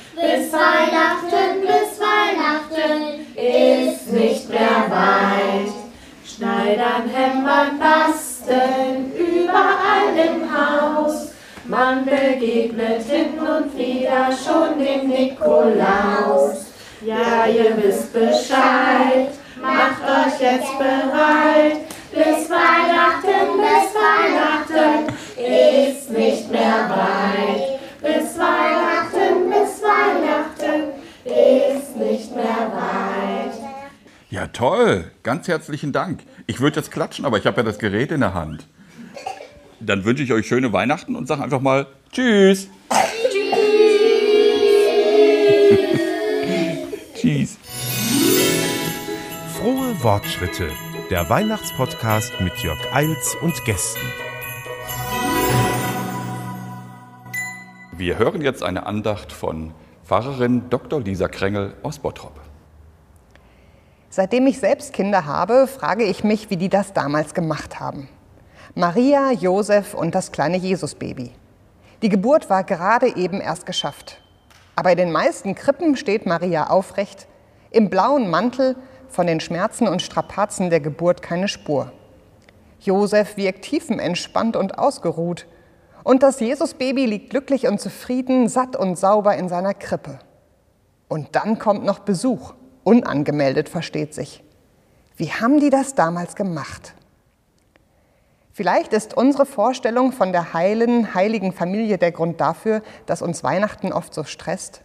[0.57, 5.73] Weihnachten, bis Weihnachten ist nicht mehr weit.
[6.25, 11.31] Schneidern, hämmern, basteln, überall im Haus.
[11.65, 16.67] Man begegnet hin und wieder schon dem Nikolaus.
[17.01, 19.29] Ja, ihr wisst Bescheid,
[19.61, 21.77] Macht euch jetzt bereit.
[22.11, 27.79] Bis Weihnachten, bis Weihnachten ist nicht mehr weit.
[28.01, 28.86] Bis Weihnachten
[31.27, 33.53] ist nicht mehr weit.
[34.29, 35.09] Ja, toll.
[35.23, 36.23] Ganz herzlichen Dank.
[36.47, 38.67] Ich würde jetzt klatschen, aber ich habe ja das Gerät in der Hand.
[39.79, 42.67] Dann wünsche ich euch schöne Weihnachten und sage einfach mal Tschüss.
[47.15, 47.57] Tschüss.
[49.57, 50.69] Frohe Wortschritte.
[51.09, 54.01] Der Weihnachtspodcast mit Jörg Eils und Gästen.
[57.93, 59.73] Wir hören jetzt eine Andacht von
[60.07, 61.01] Pfarrerin Dr.
[61.01, 62.39] Lisa Krängel aus Bottrop.
[64.09, 68.07] Seitdem ich selbst Kinder habe, frage ich mich, wie die das damals gemacht haben.
[68.73, 71.31] Maria, Josef und das kleine Jesusbaby.
[72.01, 74.21] Die Geburt war gerade eben erst geschafft.
[74.77, 77.27] Aber in den meisten Krippen steht Maria aufrecht,
[77.71, 78.77] im blauen Mantel,
[79.09, 81.91] von den Schmerzen und Strapazen der Geburt keine Spur.
[82.79, 85.47] Josef wirkt tiefenentspannt und ausgeruht.
[86.07, 90.19] Und das Jesusbaby liegt glücklich und zufrieden, satt und sauber in seiner Krippe.
[91.09, 92.53] Und dann kommt noch Besuch,
[92.85, 94.41] unangemeldet versteht sich.
[95.17, 96.93] Wie haben die das damals gemacht?
[98.53, 103.91] Vielleicht ist unsere Vorstellung von der heilen, heiligen Familie der Grund dafür, dass uns Weihnachten
[103.91, 104.83] oft so stresst.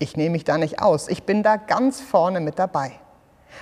[0.00, 2.98] Ich nehme mich da nicht aus, ich bin da ganz vorne mit dabei.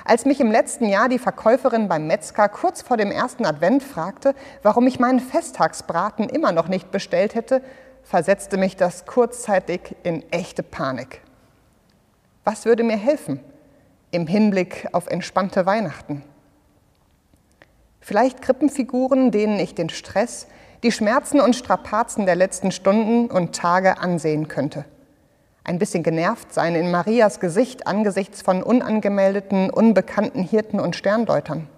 [0.05, 4.35] Als mich im letzten Jahr die Verkäuferin beim Metzger kurz vor dem ersten Advent fragte,
[4.63, 7.63] warum ich meinen Festtagsbraten immer noch nicht bestellt hätte,
[8.03, 11.23] versetzte mich das kurzzeitig in echte Panik.
[12.45, 13.41] Was würde mir helfen
[14.11, 16.23] im Hinblick auf entspannte Weihnachten?
[18.01, 20.47] Vielleicht Krippenfiguren, denen ich den Stress,
[20.83, 24.85] die Schmerzen und Strapazen der letzten Stunden und Tage ansehen könnte.
[25.65, 31.69] Ein bisschen genervt sein in Marias Gesicht angesichts von unangemeldeten, unbekannten Hirten und Sterndeutern.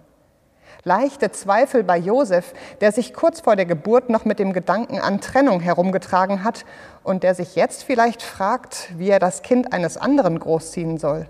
[0.82, 5.20] Leichte Zweifel bei Josef, der sich kurz vor der Geburt noch mit dem Gedanken an
[5.20, 6.64] Trennung herumgetragen hat
[7.04, 11.26] und der sich jetzt vielleicht fragt, wie er das Kind eines anderen großziehen soll.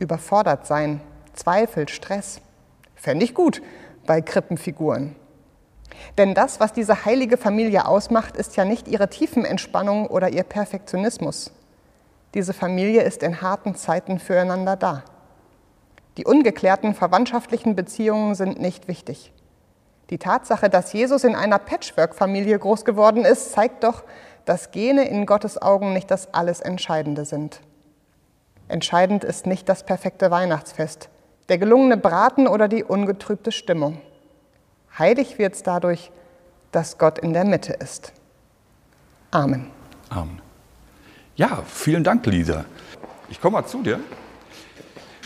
[0.00, 1.00] Überfordert sein,
[1.34, 2.40] Zweifel, Stress.
[2.96, 3.62] Fände ich gut
[4.06, 5.14] bei Krippenfiguren.
[6.18, 11.52] Denn das, was diese heilige Familie ausmacht, ist ja nicht ihre Tiefenentspannung oder ihr Perfektionismus.
[12.34, 15.04] Diese Familie ist in harten Zeiten füreinander da.
[16.16, 19.32] Die ungeklärten verwandtschaftlichen Beziehungen sind nicht wichtig.
[20.10, 24.04] Die Tatsache, dass Jesus in einer Patchwork-Familie groß geworden ist, zeigt doch,
[24.44, 27.60] dass Gene in Gottes Augen nicht das alles Entscheidende sind.
[28.68, 31.08] Entscheidend ist nicht das perfekte Weihnachtsfest,
[31.48, 34.00] der gelungene Braten oder die ungetrübte Stimmung.
[34.98, 36.12] Heilig wird es dadurch,
[36.70, 38.12] dass Gott in der Mitte ist.
[39.32, 39.70] Amen.
[40.08, 40.40] Amen.
[41.34, 42.64] Ja, vielen Dank, Lisa.
[43.28, 43.98] Ich komme mal zu dir.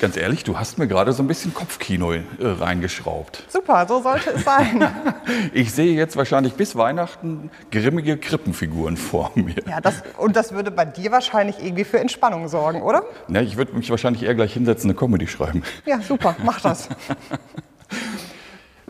[0.00, 3.42] Ganz ehrlich, du hast mir gerade so ein bisschen Kopfkino äh, reingeschraubt.
[3.48, 4.88] Super, so sollte es sein.
[5.52, 9.56] ich sehe jetzt wahrscheinlich bis Weihnachten grimmige Krippenfiguren vor mir.
[9.66, 13.02] Ja, das, und das würde bei dir wahrscheinlich irgendwie für Entspannung sorgen, oder?
[13.26, 15.64] Na, ich würde mich wahrscheinlich eher gleich hinsetzen, eine Comedy schreiben.
[15.84, 16.88] Ja, super, mach das.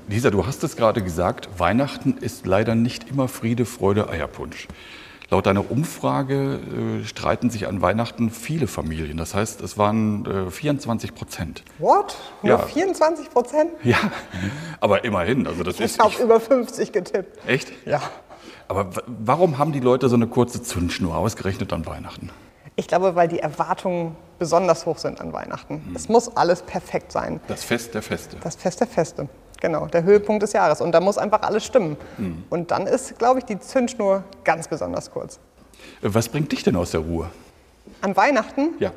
[0.08, 4.66] Lisa, du hast es gerade gesagt, Weihnachten ist leider nicht immer Friede, Freude, Eierpunsch.
[5.30, 6.58] Laut einer Umfrage
[7.02, 9.18] äh, streiten sich an Weihnachten viele Familien.
[9.18, 11.62] Das heißt, es waren äh, 24 Prozent.
[11.78, 12.16] What?
[12.42, 12.64] Nur Ja.
[12.64, 13.72] 24 Prozent?
[13.84, 13.98] Ja,
[14.80, 15.46] aber immerhin.
[15.46, 17.46] Also das Ich ist habe über 50 getippt.
[17.46, 17.70] echt.
[17.84, 18.00] Ja.
[18.68, 22.30] Aber warum haben die Leute so eine kurze Zündschnur ausgerechnet an Weihnachten?
[22.76, 25.92] Ich glaube, weil die Erwartungen besonders hoch sind an Weihnachten.
[25.94, 27.40] Es muss alles perfekt sein.
[27.48, 28.36] Das Fest der Feste.
[28.42, 29.28] Das Fest der Feste.
[29.60, 30.80] Genau, der Höhepunkt des Jahres.
[30.80, 31.96] Und da muss einfach alles stimmen.
[32.50, 35.40] Und dann ist, glaube ich, die Zündschnur ganz besonders kurz.
[36.00, 37.28] Was bringt dich denn aus der Ruhe?
[38.00, 38.92] An Weihnachten Ja.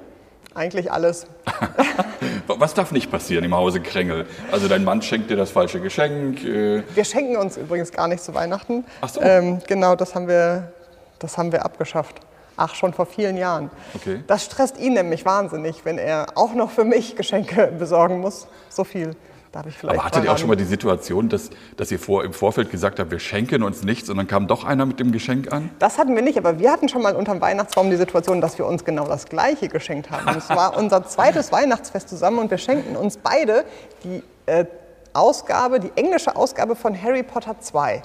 [0.53, 1.25] eigentlich alles.
[2.47, 4.27] Was darf nicht passieren im Hause Krängel?
[4.51, 6.43] Also dein Mann schenkt dir das falsche Geschenk.
[6.43, 8.83] Äh, Wir schenken uns übrigens gar nicht zu Weihnachten.
[9.01, 9.21] Ach so.
[9.21, 10.71] Ähm, genau, das haben, wir,
[11.19, 12.19] das haben wir abgeschafft.
[12.57, 13.71] Ach, schon vor vielen Jahren.
[13.95, 14.23] Okay.
[14.27, 18.45] Das stresst ihn nämlich wahnsinnig, wenn er auch noch für mich Geschenke besorgen muss.
[18.69, 19.15] So viel
[19.51, 22.23] darf ich vielleicht aber hattet ihr auch schon mal die Situation, dass, dass ihr vor,
[22.23, 25.11] im Vorfeld gesagt habt, wir schenken uns nichts und dann kam doch einer mit dem
[25.11, 25.69] Geschenk an?
[25.79, 28.65] Das hatten wir nicht, aber wir hatten schon mal unterm Weihnachtsbaum die Situation, dass wir
[28.65, 30.37] uns genau das Gleiche geschenkt haben.
[30.37, 33.65] Es war unser zweites Weihnachtsfest zusammen und wir schenkten uns beide
[34.03, 34.65] die äh,
[35.13, 38.01] Ausgabe, die englische Ausgabe von Harry Potter 2.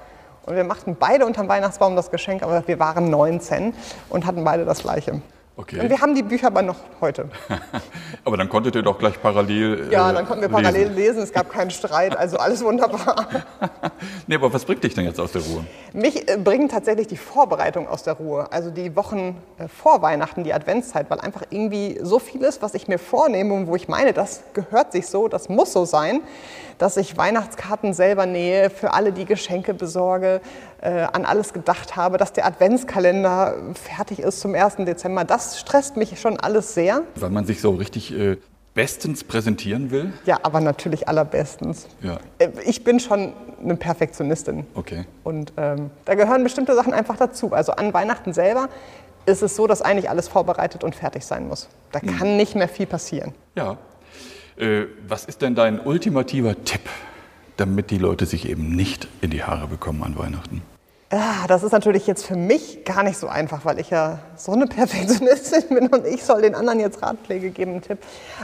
[0.47, 3.75] Und wir machten beide unterm Weihnachtsbaum das Geschenk, aber wir waren 19
[4.09, 5.21] und hatten beide das Gleiche.
[5.59, 5.81] Okay.
[5.81, 7.31] Und wir haben die Bücher aber noch heute.
[8.25, 9.89] Aber dann konntet ihr doch gleich parallel.
[9.91, 10.97] Ja, äh, dann konnten wir parallel lesen.
[10.97, 11.23] lesen.
[11.23, 13.27] Es gab keinen Streit, also alles wunderbar.
[14.29, 15.65] Nee, aber was bringt dich denn jetzt aus der Ruhe?
[15.93, 20.43] Mich äh, bringen tatsächlich die Vorbereitung aus der Ruhe, also die Wochen äh, vor Weihnachten,
[20.43, 23.87] die Adventszeit, weil einfach irgendwie so viel ist, was ich mir vornehme und wo ich
[23.89, 26.23] meine, das gehört sich so, das muss so sein,
[26.79, 30.41] dass ich Weihnachtskarten selber nähe, für alle die Geschenke besorge,
[30.91, 34.77] an alles gedacht habe, dass der Adventskalender fertig ist zum 1.
[34.79, 35.25] Dezember.
[35.25, 37.03] Das stresst mich schon alles sehr.
[37.17, 38.37] Weil man sich so richtig äh,
[38.75, 40.13] bestens präsentieren will?
[40.27, 41.89] Ja, aber natürlich allerbestens.
[42.03, 43.33] Ja, Äh, Ich bin schon
[43.63, 44.67] eine Perfektionistin.
[44.75, 45.07] okay.
[45.25, 47.53] Und ähm, da gehören bestimmte Sachen einfach dazu.
[47.53, 48.69] Also an Weihnachten selber
[49.25, 51.69] ist es so, dass eigentlich alles vorbereitet und fertig sein muss.
[51.91, 53.35] Da kann nicht mehr viel passieren.
[53.57, 53.79] Ja.
[54.57, 56.83] Äh, was ist denn dein ultimativer Tipp,
[57.57, 60.63] damit die Leute sich eben nicht in die Haare bekommen an Weihnachten?
[61.09, 64.51] Ah, das ist natürlich jetzt für mich gar nicht so einfach, weil ich ja so
[64.53, 67.99] eine Perfektionistin bin und ich soll den anderen jetzt Ratschläge geben, einen Tipp.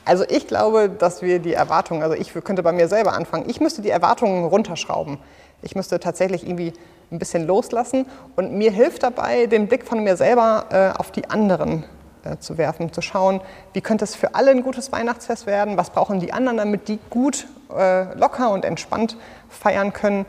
[0.05, 3.61] Also ich glaube, dass wir die Erwartungen, also ich könnte bei mir selber anfangen, ich
[3.61, 5.19] müsste die Erwartungen runterschrauben.
[5.63, 6.73] Ich müsste tatsächlich irgendwie
[7.11, 8.07] ein bisschen loslassen
[8.37, 11.83] und mir hilft dabei, den Blick von mir selber äh, auf die anderen
[12.23, 13.41] äh, zu werfen, zu schauen,
[13.73, 17.01] wie könnte es für alle ein gutes Weihnachtsfest werden, was brauchen die anderen, damit die
[17.11, 19.17] gut, äh, locker und entspannt
[19.49, 20.27] feiern können,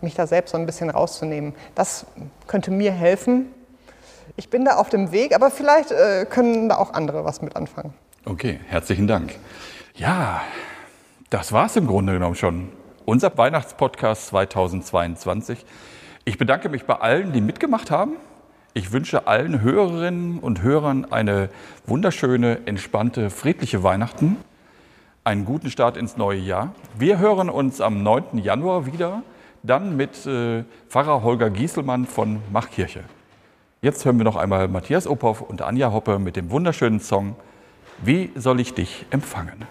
[0.00, 1.54] mich da selbst so ein bisschen rauszunehmen.
[1.74, 2.06] Das
[2.46, 3.46] könnte mir helfen.
[4.36, 7.56] Ich bin da auf dem Weg, aber vielleicht äh, können da auch andere was mit
[7.56, 7.92] anfangen.
[8.24, 9.34] Okay, herzlichen Dank.
[9.94, 10.42] Ja,
[11.30, 12.68] das war's im Grunde genommen schon.
[13.04, 15.64] Unser Weihnachtspodcast 2022.
[16.24, 18.16] Ich bedanke mich bei allen, die mitgemacht haben.
[18.74, 21.48] Ich wünsche allen Hörerinnen und Hörern eine
[21.86, 24.36] wunderschöne, entspannte, friedliche Weihnachten.
[25.28, 26.72] Einen guten Start ins neue Jahr.
[26.98, 28.38] Wir hören uns am 9.
[28.38, 29.22] Januar wieder,
[29.62, 33.04] dann mit äh, Pfarrer Holger Gieselmann von Machkirche.
[33.82, 37.36] Jetzt hören wir noch einmal Matthias Ophoff und Anja Hoppe mit dem wunderschönen Song
[38.02, 39.66] Wie soll ich dich empfangen?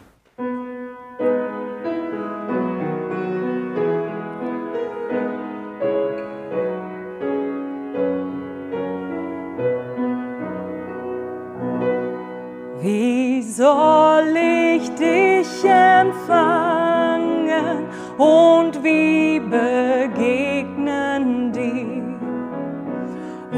[16.28, 22.04] Empfangen und wie begegnen dir?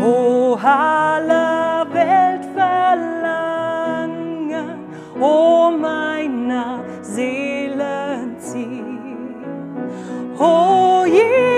[0.01, 3.49] O aller Welt Verlangen,
[5.19, 8.85] o meiner Seelen Ziel.
[10.37, 11.48] O Jesu,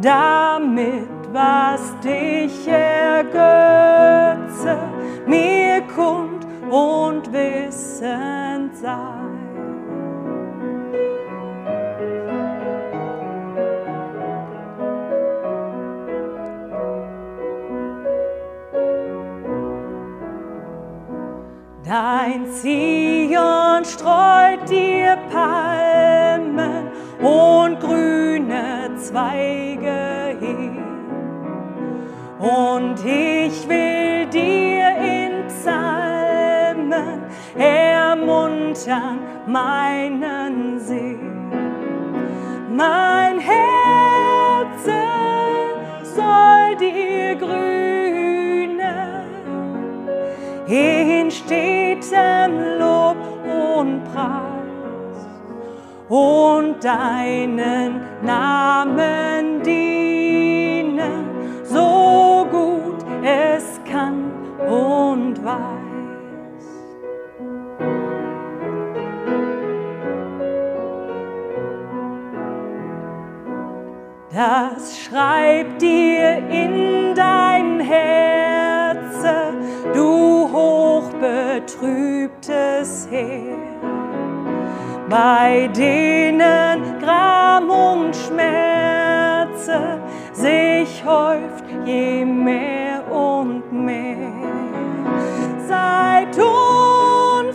[0.00, 3.38] damit was dich ergötze,
[5.26, 8.96] mir kund und wissend sei.
[21.84, 26.88] Dein Zion streut dir Palmen
[27.20, 28.29] und grüne
[29.10, 30.78] Zweige hin.
[32.38, 37.24] Und ich will dir in Psalmen
[37.58, 41.50] ermuntern meinen Sinn.
[42.70, 44.84] Mein Herz
[46.04, 47.80] soll dir grünen
[50.68, 52.79] in stetem
[56.10, 61.24] und deinen Namen dienen,
[61.64, 64.30] so gut es kann
[64.68, 65.60] und weiß.
[74.32, 79.54] Das schreib dir in dein Herze,
[79.94, 83.69] du hochbetrübtes Heer,
[85.10, 90.00] bei denen Gram und Schmerze
[90.32, 94.32] sich häuft je mehr und mehr.
[95.66, 97.50] Seid unverzagt,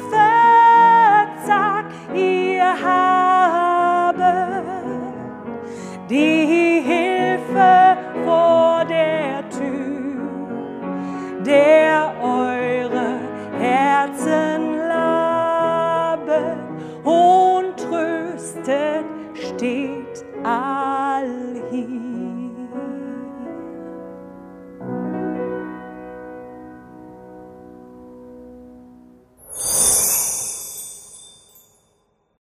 [2.14, 4.34] ihr habe
[6.10, 10.20] die Hilfe vor der Tür,
[11.46, 13.20] der eure
[13.58, 16.58] Herzen labet
[17.06, 17.45] und
[18.66, 19.06] gerettet
[19.36, 20.85] steht auf.